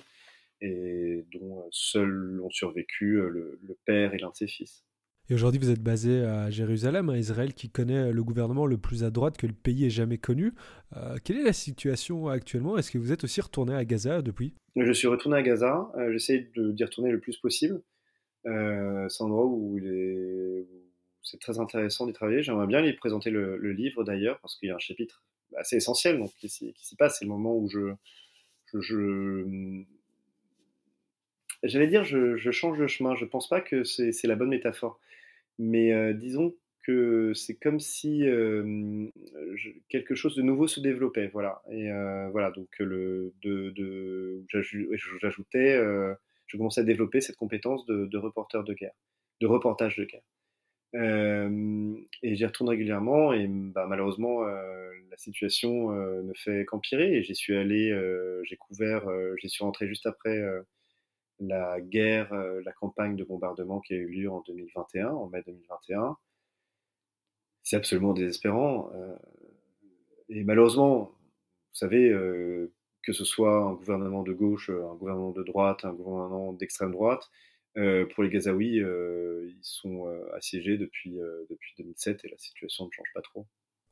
et 0.61 1.25
dont 1.33 1.67
seuls 1.71 2.41
ont 2.43 2.51
survécu 2.51 3.15
le, 3.15 3.59
le 3.63 3.79
père 3.87 4.15
et 4.15 4.19
l'un 4.19 4.31
de 4.31 4.37
ses 4.37 4.47
fils. 4.49 4.85
Et 5.31 5.35
aujourd'hui, 5.35 5.61
vous 5.61 5.71
êtes 5.71 5.81
basé 5.81 6.25
à 6.25 6.51
Jérusalem, 6.51 7.09
à 7.09 7.17
Israël, 7.17 7.55
qui 7.55 7.71
connaît 7.71 8.11
le 8.11 8.25
gouvernement 8.25 8.67
le 8.67 8.79
plus 8.79 9.05
à 9.05 9.11
droite 9.11 9.37
que 9.37 9.47
le 9.47 9.53
pays 9.53 9.87
ait 9.87 9.91
jamais 9.91 10.19
connu. 10.19 10.55
Euh, 10.97 11.19
quelle 11.23 11.37
est 11.37 11.45
la 11.45 11.53
situation 11.53 12.27
actuellement? 12.27 12.77
Est-ce 12.77 12.91
que 12.91 12.99
vous 12.99 13.13
êtes 13.13 13.23
aussi 13.23 13.41
retourné 13.41 13.73
à 13.75 13.85
Gaza 13.85 14.23
depuis? 14.23 14.55
Je 14.75 14.91
suis 14.93 15.07
retourné 15.07 15.37
à 15.37 15.43
Gaza. 15.43 15.89
Euh, 15.97 16.11
J'essaie 16.11 16.51
d'y 16.57 16.83
retourner 16.83 17.13
le 17.13 17.21
plus 17.21 17.37
possible. 17.37 17.81
Euh, 18.47 19.09
c'est 19.09 19.23
un 19.23 19.27
endroit 19.27 19.47
où, 19.47 19.79
c'est 21.23 21.39
très 21.39 21.61
intéressant 21.61 22.07
d'y 22.07 22.13
travailler. 22.13 22.43
J'aimerais 22.43 22.67
bien 22.67 22.83
lui 22.83 22.93
présenter 22.95 23.31
le, 23.31 23.57
livre 23.71 24.03
d'ailleurs, 24.03 24.41
parce 24.41 24.57
qu'il 24.57 24.69
y 24.69 24.73
a 24.73 24.75
un 24.75 24.81
chapitre 24.81 25.23
assez 25.57 25.77
essentiel 25.77 26.19
donc, 26.19 26.33
qui, 26.39 26.49
s'y 26.49 26.97
passe. 26.97 27.19
C'est 27.19 27.25
le 27.25 27.31
moment 27.31 27.57
où 27.57 27.69
je, 27.69 27.95
je, 28.75 29.85
J'allais 31.63 31.89
dire, 31.89 32.05
je, 32.05 32.51
change 32.51 32.79
de 32.79 32.87
chemin. 32.87 33.15
Je 33.17 33.25
pense 33.25 33.49
pas 33.49 33.61
que 33.61 33.85
c'est 33.85 34.25
la 34.25 34.37
bonne 34.37 34.49
métaphore. 34.49 34.99
Mais 35.59 35.93
euh, 35.93 36.15
disons 36.15 36.55
que 36.83 37.35
c'est 37.35 37.57
comme 37.57 37.81
si 37.81 38.27
euh, 38.27 39.09
quelque 39.91 40.15
chose 40.15 40.35
de 40.37 40.43
nouveau 40.43 40.67
se 40.67 40.81
développait. 40.81 41.29
Voilà. 41.29 41.63
Et 41.71 41.91
euh, 41.91 42.31
voilà, 42.31 42.51
donc 42.51 42.69
j'ajoutais, 45.21 45.77
je 46.47 46.57
commençais 46.57 46.81
à 46.81 46.85
développer 46.85 47.21
cette 47.21 47.37
compétence 47.37 47.85
de 47.87 48.17
reporter 48.17 48.65
de 48.65 48.73
guerre, 48.73 48.95
de 49.41 49.47
reportage 49.47 49.97
de 49.97 50.05
guerre. 50.05 50.23
Et 50.93 52.35
j'y 52.35 52.45
retourne 52.45 52.69
régulièrement 52.69 53.33
et 53.33 53.47
bah, 53.49 53.87
malheureusement 53.89 54.45
la 54.45 55.17
situation 55.17 55.91
ne 55.91 56.33
fait 56.35 56.65
qu'empirer 56.65 57.23
j'y 57.23 57.35
suis 57.35 57.57
allé, 57.57 57.97
j'ai 58.45 58.57
couvert, 58.57 59.07
j'y 59.41 59.49
suis 59.49 59.63
rentré 59.65 59.87
juste 59.87 60.07
après 60.07 60.43
la 61.41 61.81
guerre, 61.81 62.33
euh, 62.33 62.61
la 62.65 62.73
campagne 62.73 63.17
de 63.17 63.25
bombardement 63.25 63.81
qui 63.81 63.95
a 63.95 63.97
eu 63.97 64.09
lieu 64.09 64.31
en 64.31 64.41
2021, 64.43 65.09
en 65.09 65.29
mai 65.29 65.43
2021. 65.47 66.17
C'est 67.63 67.77
absolument 67.77 68.13
désespérant. 68.13 68.91
Euh, 68.95 69.17
et 70.29 70.45
malheureusement, 70.45 71.13
vous 71.13 71.75
savez, 71.75 72.11
euh, 72.11 72.73
que 73.03 73.13
ce 73.13 73.25
soit 73.25 73.57
un 73.57 73.73
gouvernement 73.75 74.23
de 74.23 74.33
gauche, 74.33 74.71
un 74.71 74.95
gouvernement 74.95 75.33
de 75.33 75.43
droite, 75.43 75.85
un 75.85 75.93
gouvernement 75.93 76.53
d'extrême 76.53 76.93
droite, 76.93 77.31
pour 77.75 78.23
les 78.23 78.31
Gazaouis, 78.31 78.77
ils 78.77 79.59
sont 79.63 80.07
assiégés 80.35 80.79
depuis, 80.79 81.19
depuis 81.49 81.75
2007 81.79 82.25
et 82.25 82.29
la 82.29 82.39
situation 82.39 82.87
ne 82.87 82.91
change 82.91 83.11
pas 83.15 83.23
trop. 83.23 83.47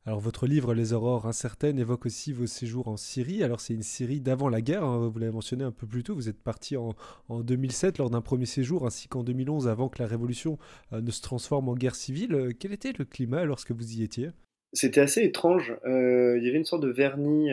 Alors 0.05 0.21
votre 0.21 0.47
livre 0.47 0.73
Les 0.73 0.93
aurores 0.93 1.27
incertaines 1.27 1.77
évoque 1.77 2.05
aussi 2.05 2.31
vos 2.31 2.47
séjours 2.47 2.87
en 2.87 2.97
Syrie. 2.97 3.43
Alors 3.43 3.59
c'est 3.59 3.73
une 3.73 3.83
Syrie 3.83 4.21
d'avant 4.21 4.49
la 4.49 4.61
guerre, 4.61 4.83
hein, 4.83 5.07
vous 5.07 5.19
l'avez 5.19 5.31
mentionné 5.31 5.63
un 5.63 5.71
peu 5.71 5.85
plus 5.85 6.03
tôt, 6.03 6.15
vous 6.15 6.29
êtes 6.29 6.41
parti 6.41 6.77
en, 6.77 6.95
2007 7.29 7.97
lors 7.97 8.09
d'un 8.09 8.21
premier 8.21 8.45
séjour 8.45 8.85
ainsi 8.87 9.07
qu'en 9.07 9.23
2011 9.23 9.67
avant 9.67 9.89
que 9.89 10.01
la 10.01 10.07
révolution 10.07 10.57
euh, 10.93 11.01
ne 11.01 11.11
se 11.11 11.21
transforme 11.21 11.69
en 11.69 11.75
guerre 11.75 11.95
civile. 11.95 12.33
Euh, 12.33 12.53
quel 12.57 12.71
était 12.71 12.93
le 12.97 13.05
climat 13.05 13.43
lorsque 13.43 13.71
vous 13.71 13.99
y 13.99 14.03
étiez? 14.03 14.29
C'était 14.73 15.01
assez 15.01 15.23
étrange. 15.23 15.75
Euh, 15.85 16.37
il 16.37 16.43
y 16.43 16.49
avait 16.49 16.57
une 16.57 16.65
sorte 16.65 16.83
de 16.83 16.89
vernis. 16.89 17.51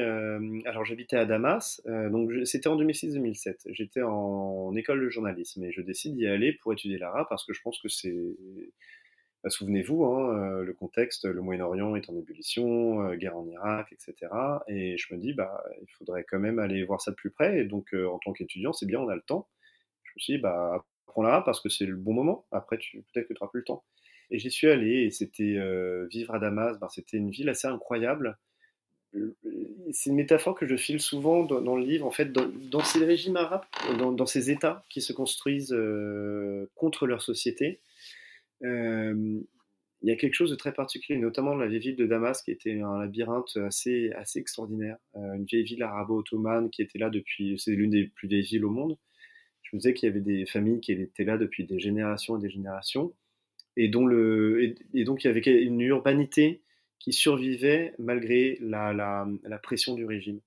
alors 0.66 0.84
j'habitais 0.84 1.16
à 1.16 1.24
Damas, 1.24 1.82
donc 1.86 2.30
c'était 2.44 2.68
en 2.68 2.76
2006-2007. 2.76 3.72
J'étais 3.72 4.02
en, 4.02 4.74
école 4.76 5.00
de 5.00 5.08
journalisme 5.08 5.64
et 5.64 5.72
je 5.72 5.80
décide 5.80 6.16
d'y 6.16 6.26
aller 6.26 6.52
pour 6.52 6.72
étudier 6.72 6.98
l'arabe 6.98 7.26
parce 7.28 7.44
que 7.44 7.52
je 7.52 7.62
pense 7.62 7.80
que 7.80 7.88
c'est 7.88 8.14
bah, 9.46 9.50
souvenez-vous, 9.50 10.04
hein, 10.04 10.36
euh, 10.36 10.64
le 10.64 10.74
contexte, 10.74 11.24
le 11.24 11.40
Moyen-Orient 11.40 11.94
est 11.94 12.10
en 12.10 12.16
ébullition, 12.16 13.02
euh, 13.02 13.14
guerre 13.14 13.36
en 13.36 13.46
Irak, 13.46 13.92
etc. 13.92 14.32
Et 14.66 14.96
je 14.98 15.14
me 15.14 15.20
dis, 15.20 15.34
bah, 15.34 15.62
il 15.80 15.88
faudrait 15.92 16.24
quand 16.24 16.40
même 16.40 16.58
aller 16.58 16.82
voir 16.82 17.00
ça 17.00 17.12
de 17.12 17.16
plus 17.16 17.30
près. 17.30 17.60
Et 17.60 17.64
donc, 17.64 17.94
euh, 17.94 18.08
en 18.08 18.18
tant 18.18 18.32
qu'étudiant, 18.32 18.72
c'est 18.72 18.86
bien, 18.86 18.98
on 18.98 19.08
a 19.08 19.14
le 19.14 19.22
temps. 19.22 19.48
Je 20.02 20.10
me 20.16 20.20
suis 20.20 20.32
dit, 20.34 20.40
bah, 20.40 20.82
apprends-la 21.06 21.42
parce 21.42 21.60
que 21.60 21.68
c'est 21.68 21.86
le 21.86 21.94
bon 21.94 22.12
moment. 22.12 22.44
Après, 22.50 22.76
peut-être 22.76 23.28
que 23.28 23.34
tu 23.34 23.38
n'auras 23.40 23.50
plus 23.52 23.60
le 23.60 23.66
temps. 23.66 23.84
Et 24.30 24.38
j'y 24.38 24.50
suis 24.50 24.68
allé 24.68 25.04
et 25.04 25.10
c'était 25.10 25.56
vivre 26.10 26.34
à 26.34 26.38
Damas. 26.38 26.78
Ben, 26.78 26.88
c'était 26.88 27.16
une 27.16 27.30
ville 27.30 27.48
assez 27.48 27.68
incroyable. 27.68 28.38
C'est 29.92 30.10
une 30.10 30.16
métaphore 30.16 30.54
que 30.54 30.66
je 30.66 30.76
file 30.76 31.00
souvent 31.00 31.44
dans, 31.44 31.76
le 31.76 31.84
livre. 31.84 32.06
En 32.06 32.10
fait, 32.10 32.32
dans, 32.32 32.84
ces 32.84 33.04
régimes 33.04 33.36
arabes, 33.36 33.64
dans, 33.98 34.12
dans, 34.12 34.26
ces 34.26 34.50
États 34.50 34.82
qui 34.90 35.00
se 35.00 35.12
construisent 35.12 35.74
contre 36.74 37.06
leur 37.06 37.22
société, 37.22 37.80
il 40.02 40.10
y 40.10 40.12
a 40.12 40.16
quelque 40.16 40.34
chose 40.34 40.50
de 40.50 40.56
très 40.56 40.72
particulier, 40.72 41.18
notamment 41.18 41.54
la 41.54 41.66
vieille 41.66 41.80
ville 41.80 41.96
de 41.96 42.06
Damas, 42.06 42.42
qui 42.42 42.50
était 42.50 42.80
un 42.80 42.98
labyrinthe 42.98 43.56
assez, 43.56 44.12
assez 44.12 44.38
extraordinaire. 44.38 44.98
une 45.14 45.44
vieille 45.44 45.64
ville 45.64 45.82
arabo-ottomane 45.82 46.70
qui 46.70 46.82
était 46.82 46.98
là 46.98 47.10
depuis, 47.10 47.58
c'est 47.58 47.72
l'une 47.72 47.90
des 47.90 48.06
plus 48.06 48.28
vieilles 48.28 48.42
villes 48.42 48.64
au 48.64 48.70
monde. 48.70 48.98
Je 49.62 49.74
me 49.74 49.80
disais 49.80 49.94
qu'il 49.94 50.08
y 50.08 50.10
avait 50.10 50.20
des 50.20 50.46
familles 50.46 50.80
qui 50.80 50.92
étaient 50.92 51.24
là 51.24 51.38
depuis 51.38 51.64
des 51.64 51.80
générations 51.80 52.38
et 52.38 52.40
des 52.40 52.50
générations, 52.50 53.14
et, 53.76 53.88
dont 53.88 54.06
le, 54.06 54.74
et, 54.94 55.04
donc 55.04 55.24
il 55.24 55.26
y 55.26 55.30
avait 55.30 55.40
une 55.40 55.80
urbanité 55.80 56.62
qui 56.98 57.12
survivait 57.12 57.94
malgré 57.98 58.58
la, 58.60 58.92
la, 58.92 59.58
pression 59.58 59.94
du 59.94 60.04
régime, 60.04 60.40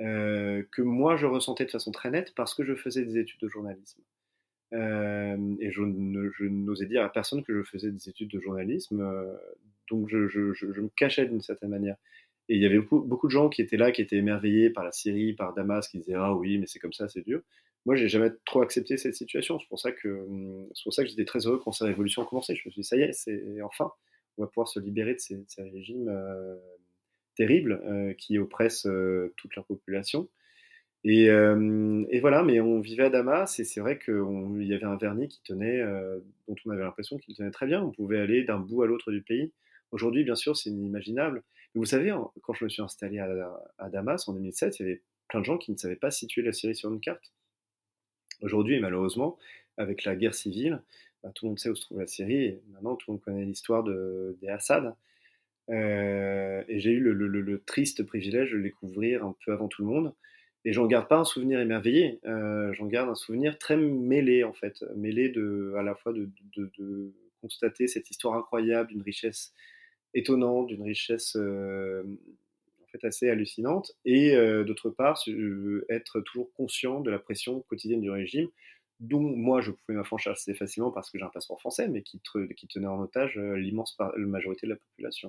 euh, 0.00 0.62
que 0.72 0.82
moi 0.82 1.16
je 1.16 1.26
ressentais 1.26 1.64
de 1.64 1.70
façon 1.70 1.90
très 1.90 2.10
nette 2.10 2.34
parce 2.34 2.54
que 2.54 2.64
je 2.64 2.74
faisais 2.74 3.04
des 3.04 3.18
études 3.18 3.40
de 3.40 3.48
journalisme. 3.48 4.00
Euh, 4.72 5.56
et 5.58 5.70
je, 5.72 5.82
n'osais 5.82 6.86
dire 6.86 7.02
à 7.02 7.12
personne 7.12 7.42
que 7.42 7.52
je 7.52 7.62
faisais 7.62 7.90
des 7.90 8.08
études 8.08 8.30
de 8.30 8.40
journalisme, 8.40 9.00
euh, 9.00 9.36
donc 9.90 10.08
je, 10.08 10.18
me 10.18 10.88
cachais 10.96 11.26
d'une 11.26 11.40
certaine 11.40 11.70
manière. 11.70 11.96
Et 12.48 12.56
il 12.56 12.62
y 12.62 12.66
avait 12.66 12.78
beaucoup, 12.78 13.00
beaucoup, 13.00 13.26
de 13.26 13.32
gens 13.32 13.48
qui 13.48 13.62
étaient 13.62 13.76
là, 13.76 13.92
qui 13.92 14.02
étaient 14.02 14.16
émerveillés 14.16 14.70
par 14.70 14.84
la 14.84 14.92
Syrie, 14.92 15.34
par 15.34 15.54
Damas, 15.54 15.88
qui 15.88 15.98
disaient 15.98 16.14
ah 16.16 16.34
oui, 16.34 16.58
mais 16.58 16.66
c'est 16.66 16.78
comme 16.78 16.92
ça, 16.92 17.08
c'est 17.08 17.24
dur. 17.24 17.42
Moi, 17.86 17.96
j'ai 17.96 18.08
jamais 18.08 18.30
trop 18.44 18.62
accepté 18.62 18.96
cette 18.96 19.14
situation. 19.14 19.58
C'est 19.58 19.68
pour 19.68 19.78
ça 19.78 19.92
que 19.92 20.26
ça 20.90 21.02
que 21.02 21.08
j'étais 21.08 21.24
très 21.24 21.46
heureux 21.46 21.58
quand 21.58 21.72
cette 21.72 21.88
révolution 21.88 22.22
a 22.22 22.26
commencé. 22.26 22.54
Je 22.54 22.62
me 22.66 22.70
suis 22.70 22.82
dit 22.82 22.86
ça 22.86 22.96
y 22.96 23.02
est, 23.02 23.12
c'est 23.12 23.62
enfin, 23.62 23.90
on 24.38 24.42
va 24.42 24.48
pouvoir 24.48 24.68
se 24.68 24.80
libérer 24.80 25.14
de 25.14 25.20
ces, 25.20 25.44
régimes 25.58 26.08
euh, 26.08 26.56
terribles 27.36 28.14
qui 28.18 28.38
oppressent 28.38 28.88
toute 29.36 29.56
leur 29.56 29.64
population. 29.64 30.28
Et, 31.04 31.30
euh, 31.30 32.04
voilà, 32.20 32.42
mais 32.42 32.60
on 32.60 32.80
vivait 32.80 33.04
à 33.04 33.10
Damas 33.10 33.58
et 33.58 33.64
c'est 33.64 33.80
vrai 33.80 33.98
qu'il 33.98 34.62
y 34.62 34.74
avait 34.74 34.84
un 34.84 34.96
vernis 34.96 35.28
qui 35.28 35.42
tenait, 35.42 35.80
euh, 35.80 36.18
dont 36.46 36.56
on 36.66 36.70
avait 36.70 36.82
l'impression 36.82 37.16
qu'il 37.18 37.34
tenait 37.34 37.50
très 37.50 37.66
bien. 37.66 37.82
On 37.82 37.90
pouvait 37.90 38.18
aller 38.18 38.44
d'un 38.44 38.58
bout 38.58 38.82
à 38.82 38.86
l'autre 38.86 39.10
du 39.10 39.22
pays. 39.22 39.52
Aujourd'hui, 39.92 40.24
bien 40.24 40.34
sûr, 40.34 40.56
c'est 40.56 40.70
inimaginable. 40.70 41.42
Mais 41.74 41.78
vous 41.78 41.86
savez, 41.86 42.14
quand 42.42 42.52
je 42.52 42.64
me 42.64 42.68
suis 42.68 42.82
installé 42.82 43.18
à, 43.18 43.88
Damas 43.88 44.28
en 44.28 44.34
2007, 44.34 44.78
il 44.78 44.82
y 44.82 44.86
avait 44.86 45.02
plein 45.28 45.40
de 45.40 45.44
gens 45.44 45.58
qui 45.58 45.72
ne 45.72 45.76
savaient 45.76 45.96
pas 45.96 46.10
situer 46.10 46.42
la 46.42 46.52
Syrie 46.52 46.74
sur 46.74 46.92
une 46.92 47.00
carte. 47.00 47.32
Aujourd'hui, 48.42 48.80
malheureusement, 48.80 49.38
avec 49.76 50.04
la 50.04 50.16
guerre 50.16 50.34
civile, 50.34 50.82
bah, 51.22 51.30
tout 51.34 51.44
le 51.44 51.50
monde 51.50 51.58
sait 51.58 51.68
où 51.68 51.74
se 51.74 51.82
trouve 51.82 52.00
la 52.00 52.06
Syrie. 52.06 52.44
Et 52.44 52.62
maintenant, 52.72 52.96
tout 52.96 53.10
le 53.10 53.14
monde 53.14 53.22
connaît 53.22 53.44
l'histoire 53.44 53.82
de, 53.82 54.36
des 54.40 54.48
Assad. 54.48 54.94
Euh, 55.70 56.64
et 56.68 56.80
j'ai 56.80 56.90
eu 56.90 57.00
le, 57.00 57.62
triste 57.64 58.02
privilège 58.04 58.50
de 58.50 58.56
le 58.56 58.62
découvrir 58.64 59.24
un 59.24 59.36
peu 59.44 59.52
avant 59.52 59.68
tout 59.68 59.82
le 59.82 59.88
monde. 59.88 60.14
Et 60.64 60.72
j'en 60.72 60.86
garde 60.86 61.08
pas 61.08 61.16
un 61.16 61.24
souvenir 61.24 61.58
émerveillé, 61.60 62.20
euh, 62.26 62.70
j'en 62.74 62.86
garde 62.86 63.08
un 63.08 63.14
souvenir 63.14 63.56
très 63.56 63.78
mêlé 63.78 64.44
en 64.44 64.52
fait, 64.52 64.84
mêlé 64.94 65.30
de, 65.30 65.72
à 65.78 65.82
la 65.82 65.94
fois 65.94 66.12
de, 66.12 66.28
constater 67.40 67.86
cette 67.86 68.10
histoire 68.10 68.34
incroyable 68.34 68.90
d'une 68.90 69.00
richesse 69.00 69.54
étonnante, 70.12 70.66
d'une 70.66 70.82
richesse 70.82 71.36
euh, 71.36 72.02
fait 72.90 73.04
assez 73.04 73.28
hallucinante, 73.30 73.92
et 74.04 74.36
d'autre 74.64 74.90
part 74.90 75.18
être 75.88 76.20
toujours 76.20 76.52
conscient 76.54 77.00
de 77.00 77.10
la 77.10 77.18
pression 77.18 77.62
quotidienne 77.68 78.00
du 78.00 78.10
régime, 78.10 78.48
dont 79.00 79.20
moi 79.20 79.60
je 79.60 79.70
pouvais 79.70 79.96
m'affranchir 79.96 80.32
assez 80.32 80.54
facilement 80.54 80.90
parce 80.90 81.10
que 81.10 81.18
j'ai 81.18 81.24
un 81.24 81.30
passeport 81.30 81.60
français, 81.60 81.88
mais 81.88 82.02
qui, 82.02 82.20
qui 82.56 82.68
tenait 82.68 82.86
en 82.86 83.00
otage 83.00 83.36
l'immense 83.38 83.96
majorité 84.16 84.66
de 84.66 84.72
la 84.72 84.78
population. 84.78 85.28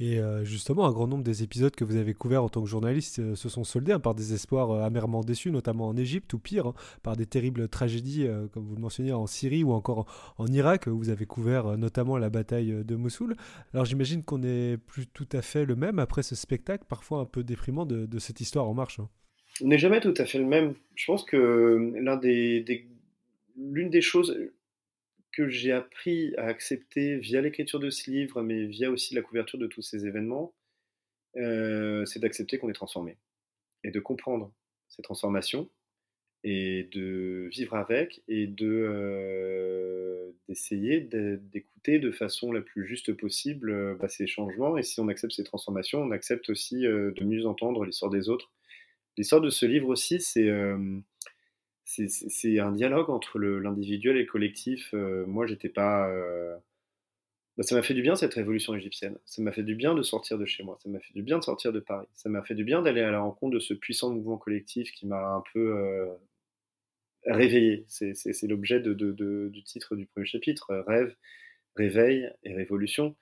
Et 0.00 0.18
euh, 0.18 0.44
justement, 0.44 0.86
un 0.86 0.92
grand 0.92 1.06
nombre 1.06 1.22
des 1.22 1.42
épisodes 1.42 1.76
que 1.76 1.84
vous 1.84 1.96
avez 1.96 2.14
couverts 2.14 2.42
en 2.42 2.48
tant 2.48 2.62
que 2.62 2.68
journaliste 2.68 3.18
euh, 3.18 3.34
se 3.34 3.50
sont 3.50 3.64
soldés 3.64 3.92
hein, 3.92 4.00
par 4.00 4.14
des 4.14 4.32
espoirs 4.32 4.70
euh, 4.70 4.82
amèrement 4.82 5.20
déçus, 5.20 5.50
notamment 5.50 5.88
en 5.88 5.96
Égypte 5.96 6.32
ou 6.32 6.38
pire, 6.38 6.68
hein, 6.68 6.74
par 7.02 7.16
des 7.16 7.26
terribles 7.26 7.68
tragédies, 7.68 8.26
comme 8.52 8.64
vous 8.64 8.76
le 8.76 8.80
mentionniez, 8.80 9.12
en 9.12 9.26
Syrie 9.26 9.62
ou 9.62 9.72
encore 9.72 10.34
en, 10.38 10.46
Irak, 10.46 10.86
où 10.86 10.96
vous 10.96 11.10
avez 11.10 11.26
couvert 11.26 11.76
notamment 11.76 12.16
la 12.16 12.30
bataille 12.30 12.82
de 12.82 12.96
Mossoul. 12.96 13.36
Alors 13.74 13.84
j'imagine 13.84 14.22
qu'on 14.22 14.38
n'est 14.38 14.78
plus 14.78 15.06
tout 15.06 15.28
à 15.32 15.42
fait 15.42 15.66
le 15.66 15.76
même 15.76 15.98
après 15.98 16.22
ce 16.22 16.34
spectacle, 16.34 16.84
parfois 16.88 17.20
un 17.20 17.26
peu 17.26 17.44
déprimant 17.44 17.84
de, 17.84 18.18
cette 18.18 18.40
histoire 18.40 18.66
en 18.66 18.74
marche. 18.74 19.00
Hein. 19.00 19.08
On 19.62 19.68
n'est 19.68 19.78
jamais 19.78 20.00
tout 20.00 20.14
à 20.16 20.24
fait 20.24 20.38
le 20.38 20.46
même. 20.46 20.74
Je 20.94 21.04
pense 21.06 21.24
que 21.24 21.92
l'une 23.56 23.90
des 23.90 24.00
choses, 24.00 24.34
que 25.32 25.48
j'ai 25.48 25.72
appris 25.72 26.34
à 26.36 26.46
accepter 26.46 27.16
via 27.18 27.40
l'écriture 27.40 27.80
de 27.80 27.90
ce 27.90 28.10
livre, 28.10 28.42
mais 28.42 28.64
via 28.66 28.90
aussi 28.90 29.14
la 29.14 29.22
couverture 29.22 29.58
de 29.58 29.66
tous 29.66 29.82
ces 29.82 30.06
événements, 30.06 30.54
euh, 31.36 32.04
c'est 32.06 32.18
d'accepter 32.18 32.58
qu'on 32.58 32.68
est 32.68 32.74
transformé 32.74 33.16
et 33.84 33.90
de 33.90 34.00
comprendre 34.00 34.52
ces 34.88 35.02
transformations 35.02 35.70
et 36.42 36.88
de 36.92 37.48
vivre 37.52 37.74
avec 37.74 38.22
et 38.26 38.46
de 38.46 38.66
euh, 38.66 40.32
d'essayer 40.48 41.00
d'écouter 41.00 41.98
de 41.98 42.10
façon 42.10 42.50
la 42.50 42.62
plus 42.62 42.86
juste 42.86 43.12
possible 43.12 43.70
euh, 43.70 43.94
bah, 43.94 44.08
ces 44.08 44.26
changements. 44.26 44.76
Et 44.76 44.82
si 44.82 44.98
on 45.00 45.08
accepte 45.08 45.34
ces 45.34 45.44
transformations 45.44 46.00
on 46.00 46.10
accepte 46.10 46.50
aussi 46.50 46.80
de 46.82 47.24
mieux 47.24 47.46
entendre 47.46 47.84
l'histoire 47.84 48.10
des 48.10 48.28
autres. 48.28 48.50
L'histoire 49.16 49.40
de 49.40 49.50
ce 49.50 49.66
livre 49.66 49.88
aussi 49.88 50.20
c'est 50.20 50.50
c'est 51.90 52.60
un 52.60 52.70
dialogue 52.72 53.10
entre 53.10 53.40
l'individuel 53.40 54.16
et 54.16 54.20
le 54.20 54.26
collectif. 54.26 54.94
Euh, 54.94 55.26
moi, 55.26 55.46
j'étais 55.46 55.68
pas. 55.68 56.08
Euh, 56.08 56.56
bah, 57.56 57.64
ça 57.64 57.74
m'a 57.74 57.82
fait 57.82 57.94
du 57.94 58.02
bien 58.02 58.14
cette 58.14 58.34
révolution 58.34 58.74
égyptienne. 58.74 59.18
Ça 59.26 59.42
m'a 59.42 59.50
fait 59.50 59.64
du 59.64 59.74
bien 59.74 59.94
de 59.94 60.02
sortir 60.02 60.38
de 60.38 60.46
chez 60.46 60.62
moi. 60.62 60.78
Ça 60.82 60.88
m'a 60.88 61.00
fait 61.00 61.12
du 61.14 61.22
bien 61.22 61.38
de 61.38 61.44
sortir 61.44 61.72
de 61.72 61.80
Paris. 61.80 62.06
Ça 62.14 62.28
m'a 62.28 62.42
fait 62.42 62.54
du 62.54 62.64
bien 62.64 62.82
d'aller 62.82 63.00
à 63.00 63.10
la 63.10 63.20
rencontre 63.20 63.54
de 63.54 63.60
ce 63.60 63.74
puissant 63.74 64.10
mouvement 64.10 64.38
collectif 64.38 64.92
qui 64.92 65.06
m'a 65.06 65.34
un 65.34 65.42
peu 65.52 65.76
euh, 65.76 66.06
réveillé. 67.26 67.84
C'est 67.88 68.46
l'objet 68.46 68.80
du 68.80 69.64
titre 69.64 69.96
du 69.96 70.06
premier 70.06 70.26
chapitre 70.26 70.84
rêve, 70.86 71.14
réveil 71.76 72.30
et 72.44 72.54
révolution. 72.54 73.16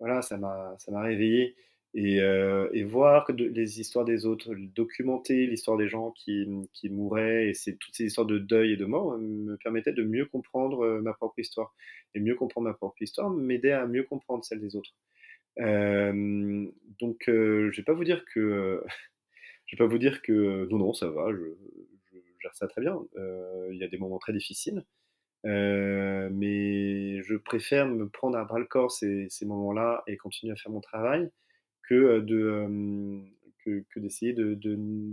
Voilà, 0.00 0.22
ça 0.22 0.38
m'a 0.38 1.02
réveillé 1.02 1.54
et, 1.96 2.20
euh, 2.20 2.68
et 2.72 2.84
voir 2.84 3.24
que 3.24 3.32
les 3.32 3.80
histoires 3.80 4.04
des 4.04 4.26
autres, 4.26 4.54
documenter 4.54 5.46
l'histoire 5.46 5.78
des 5.78 5.88
gens 5.88 6.12
qui, 6.12 6.46
qui 6.72 6.90
mouraient, 6.90 7.48
et 7.48 7.76
toutes 7.78 7.94
ces 7.94 8.04
histoires 8.04 8.26
de 8.26 8.38
deuil 8.38 8.72
et 8.74 8.76
de 8.76 8.84
mort 8.84 9.14
euh, 9.14 9.18
me 9.18 9.56
permettaient 9.56 9.94
de 9.94 10.04
mieux 10.04 10.26
comprendre 10.26 10.84
euh, 10.84 11.00
ma 11.00 11.14
propre 11.14 11.38
histoire. 11.38 11.74
Et 12.14 12.20
mieux 12.20 12.34
comprendre 12.34 12.68
ma 12.68 12.74
propre 12.74 13.00
histoire 13.02 13.30
m'aidait 13.30 13.72
à 13.72 13.86
mieux 13.86 14.04
comprendre 14.04 14.44
celle 14.44 14.60
des 14.60 14.76
autres. 14.76 14.94
Euh, 15.60 16.66
donc, 17.00 17.24
je 17.26 17.74
vais 17.76 17.82
pas 17.82 17.94
vous 17.94 18.04
dire 18.04 18.24
que, 18.26 18.82
je 19.66 19.76
vais 19.76 19.78
pas 19.78 19.86
vous 19.90 19.98
dire 19.98 20.22
que 20.22 20.68
non, 20.70 20.78
non, 20.78 20.92
ça 20.92 21.08
va, 21.08 21.32
je, 21.32 21.44
je 22.12 22.18
gère 22.42 22.54
ça 22.54 22.68
très 22.68 22.82
bien. 22.82 22.98
Il 23.70 23.78
y 23.78 23.84
a 23.84 23.88
des 23.88 23.98
moments 23.98 24.18
très 24.18 24.34
difficiles. 24.34 24.84
Euh, 25.46 26.28
mais 26.32 27.22
je 27.22 27.36
préfère 27.36 27.86
me 27.86 28.08
prendre 28.08 28.36
à 28.36 28.44
bras 28.44 28.58
le 28.58 28.64
corps 28.64 28.90
ces, 28.90 29.26
ces 29.28 29.46
moments-là 29.46 30.02
et 30.08 30.16
continuer 30.16 30.52
à 30.52 30.56
faire 30.56 30.72
mon 30.72 30.80
travail 30.80 31.30
que 31.86 31.94
euh, 31.94 32.20
de 32.20 32.36
euh, 32.36 33.20
que, 33.64 33.98
d'essayer 33.98 34.32
de, 34.32 34.56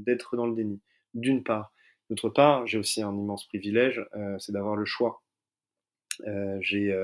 d'être 0.06 0.36
dans 0.36 0.46
le 0.46 0.54
déni. 0.54 0.80
D'une 1.16 1.44
part. 1.44 1.74
D'autre 2.10 2.30
part, 2.30 2.68
j'ai 2.68 2.78
aussi 2.78 3.02
un 3.02 3.12
immense 3.12 3.48
privilège, 3.48 4.06
euh, 4.16 4.38
c'est 4.38 4.52
d'avoir 4.52 4.76
le 4.76 4.86
choix. 4.86 5.24
j'ai 6.60 6.96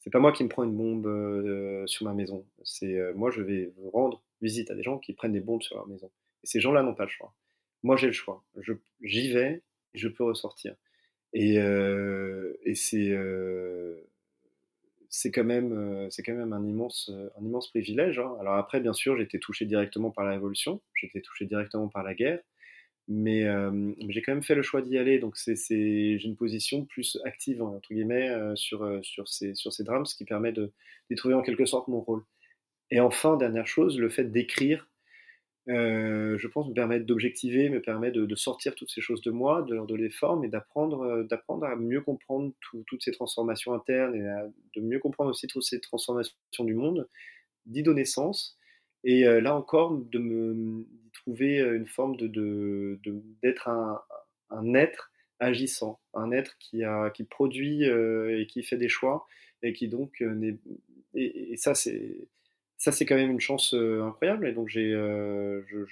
c'est 0.00 0.10
pas 0.10 0.20
moi 0.20 0.32
qui 0.32 0.44
me 0.44 0.48
prends 0.48 0.64
une 0.64 0.76
bombe 0.76 1.86
sur 1.86 2.06
ma 2.06 2.14
maison. 2.14 2.46
C'est 2.64 2.96
moi, 3.14 3.30
je 3.30 3.42
vais 3.42 3.74
rendre 3.92 4.22
visite 4.40 4.70
à 4.70 4.74
des 4.74 4.82
gens 4.82 4.98
qui 4.98 5.12
prennent 5.12 5.32
des 5.32 5.40
bombes 5.40 5.60
sur 5.60 5.76
leur 5.76 5.86
maison. 5.86 6.10
Et 6.44 6.46
ces 6.46 6.60
gens-là 6.60 6.82
n'ont 6.82 6.94
pas 6.94 7.04
le 7.04 7.10
choix. 7.10 7.34
Moi, 7.82 7.96
j'ai 7.96 8.06
le 8.06 8.12
choix. 8.12 8.42
Je, 8.56 8.72
j'y 9.02 9.30
vais, 9.32 9.62
je 9.92 10.08
peux 10.08 10.24
ressortir. 10.24 10.76
Et, 11.34 11.56
et 11.56 12.74
c'est 12.74 13.14
c'est 15.08 15.30
quand 15.30 15.44
même 15.44 15.72
euh, 15.72 16.08
c'est 16.10 16.22
quand 16.22 16.34
même 16.34 16.52
un 16.52 16.64
immense 16.66 17.10
euh, 17.12 17.30
un 17.40 17.44
immense 17.44 17.68
privilège. 17.70 18.18
Hein. 18.18 18.36
Alors 18.40 18.54
après, 18.54 18.80
bien 18.80 18.92
sûr, 18.92 19.20
été 19.20 19.38
touché 19.38 19.64
directement 19.66 20.10
par 20.10 20.24
la 20.24 20.32
révolution, 20.32 20.82
été 21.02 21.22
touché 21.22 21.46
directement 21.46 21.88
par 21.88 22.02
la 22.02 22.14
guerre, 22.14 22.40
mais 23.08 23.44
euh, 23.44 23.92
j'ai 24.08 24.22
quand 24.22 24.32
même 24.32 24.42
fait 24.42 24.54
le 24.54 24.62
choix 24.62 24.82
d'y 24.82 24.98
aller. 24.98 25.18
Donc 25.18 25.36
c'est 25.36 25.56
j'ai 25.56 26.24
une 26.24 26.36
position 26.36 26.84
plus 26.84 27.18
active 27.24 27.62
entre 27.62 27.88
guillemets 27.92 28.30
sur 28.56 29.00
sur 29.02 29.28
ces 29.28 29.54
sur 29.54 29.72
ces 29.72 29.84
drames, 29.84 30.06
ce 30.06 30.16
qui 30.16 30.24
permet 30.24 30.52
de 30.52 30.72
d'y 31.10 31.16
trouver 31.16 31.34
en 31.34 31.42
quelque 31.42 31.66
sorte 31.66 31.88
mon 31.88 32.00
rôle. 32.00 32.24
Et 32.90 33.00
enfin, 33.00 33.36
dernière 33.36 33.66
chose, 33.66 33.98
le 33.98 34.08
fait 34.08 34.24
d'écrire 34.24 34.84
euh, 34.84 34.87
je 35.68 36.46
pense, 36.46 36.68
me 36.68 36.74
permettre 36.74 37.04
d'objectiver, 37.04 37.68
me 37.68 37.82
permet 37.82 38.10
de, 38.10 38.34
sortir 38.34 38.74
toutes 38.74 38.90
ces 38.90 39.00
choses 39.00 39.20
de 39.20 39.30
moi, 39.30 39.62
de 39.62 39.74
leur 39.74 39.86
donner 39.86 40.10
forme 40.10 40.44
et 40.44 40.48
d'apprendre, 40.48 41.02
euh, 41.02 41.24
d'apprendre 41.24 41.66
à 41.66 41.76
mieux 41.76 42.00
comprendre 42.00 42.52
toutes 42.86 43.02
ces 43.02 43.12
transformations 43.12 43.74
internes 43.74 44.14
et 44.14 44.80
de 44.80 44.84
mieux 44.84 44.98
comprendre 44.98 45.30
aussi 45.30 45.46
toutes 45.46 45.64
ces 45.64 45.80
transformations 45.80 46.64
du 46.64 46.74
monde, 46.74 47.08
d'y 47.66 47.82
donner 47.82 48.04
sens. 48.04 48.56
Et 49.04 49.26
euh, 49.26 49.40
là 49.40 49.54
encore, 49.54 49.98
de 49.98 50.18
me 50.18 50.86
trouver 51.12 51.58
une 51.58 51.86
forme 51.86 52.16
d'être 53.42 53.68
un, 53.68 54.74
être 54.74 55.10
agissant, 55.40 56.00
un 56.14 56.32
être 56.32 56.56
qui, 56.58 56.82
produit 57.24 57.84
et 57.84 58.46
qui 58.48 58.62
fait 58.62 58.76
des 58.76 58.88
choix 58.88 59.26
et 59.62 59.72
qui 59.72 59.88
donc 59.88 60.22
et 61.14 61.56
ça 61.56 61.74
c'est 61.74 62.28
ça 62.78 62.92
c'est 62.92 63.04
quand 63.04 63.16
même 63.16 63.30
une 63.30 63.40
chance 63.40 63.74
euh, 63.74 64.02
incroyable 64.04 64.46
et 64.48 64.52
donc 64.52 64.68
j'ai 64.68 64.94
euh, 64.94 65.62
je, 65.66 65.84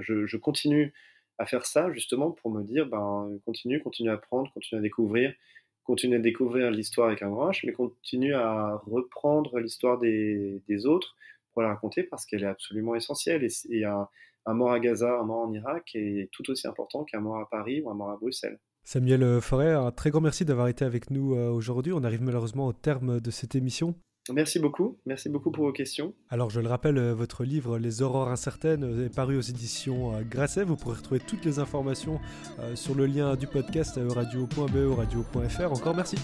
je, 0.00 0.26
je, 0.26 0.36
continue 0.36 0.94
à 1.38 1.44
faire 1.44 1.66
ça 1.66 1.92
justement 1.92 2.30
pour 2.30 2.50
me 2.50 2.62
dire 2.62 2.86
ben 2.86 3.36
continue 3.44 3.80
continue 3.82 4.10
à 4.10 4.14
apprendre 4.14 4.50
continue 4.52 4.78
à 4.78 4.82
découvrir 4.82 5.34
continue 5.82 6.16
à 6.16 6.20
découvrir 6.20 6.70
l'histoire 6.70 7.08
avec 7.08 7.22
un 7.22 7.30
grand 7.30 7.50
H 7.50 7.66
mais 7.66 7.72
continue 7.72 8.34
à 8.34 8.80
reprendre 8.86 9.58
l'histoire 9.58 9.98
des, 9.98 10.62
des, 10.68 10.86
autres 10.86 11.16
pour 11.52 11.62
la 11.62 11.68
raconter 11.68 12.04
parce 12.04 12.24
qu'elle 12.26 12.44
est 12.44 12.46
absolument 12.46 12.94
essentielle 12.94 13.42
et, 13.42 13.50
et 13.70 13.84
un, 13.84 14.08
un, 14.46 14.54
mort 14.54 14.72
à 14.72 14.78
Gaza 14.78 15.18
un 15.18 15.24
mort 15.24 15.48
en 15.48 15.52
Irak 15.52 15.90
est 15.94 16.30
tout 16.30 16.48
aussi 16.48 16.68
important 16.68 17.02
qu'un 17.04 17.20
mort 17.20 17.38
à 17.38 17.50
Paris 17.50 17.82
ou 17.82 17.90
un 17.90 17.94
mort 17.94 18.10
à 18.10 18.16
Bruxelles 18.16 18.58
Samuel 18.84 19.40
Forêt, 19.40 19.72
un 19.72 19.90
très 19.90 20.10
grand 20.10 20.20
merci 20.20 20.44
d'avoir 20.44 20.68
été 20.68 20.84
avec 20.84 21.10
nous 21.10 21.34
euh, 21.34 21.50
aujourd'hui. 21.50 21.92
On 21.92 22.04
arrive 22.04 22.22
malheureusement 22.22 22.68
au 22.68 22.72
terme 22.72 23.18
de 23.18 23.30
cette 23.32 23.56
émission. 23.56 23.96
Merci 24.32 24.58
beaucoup, 24.58 24.98
merci 25.06 25.28
beaucoup 25.28 25.50
pour 25.50 25.64
vos 25.64 25.72
questions. 25.72 26.12
Alors 26.30 26.50
je 26.50 26.60
le 26.60 26.68
rappelle, 26.68 26.98
euh, 26.98 27.14
votre 27.14 27.44
livre 27.44 27.78
Les 27.78 28.02
Aurores 28.02 28.28
incertaines 28.28 28.84
euh, 28.84 29.06
est 29.06 29.14
paru 29.14 29.36
aux 29.36 29.42
éditions 29.42 30.14
euh, 30.14 30.22
Grasset. 30.22 30.64
Vous 30.64 30.76
pourrez 30.76 30.96
retrouver 30.96 31.20
toutes 31.20 31.44
les 31.44 31.58
informations 31.58 32.20
sur 32.74 32.94
le 32.94 33.06
lien 33.06 33.36
du 33.36 33.46
podcast 33.46 33.98
radio.be, 33.98 34.96
radio.fr. 34.96 35.72
Encore 35.72 35.94
merci. 35.94 36.16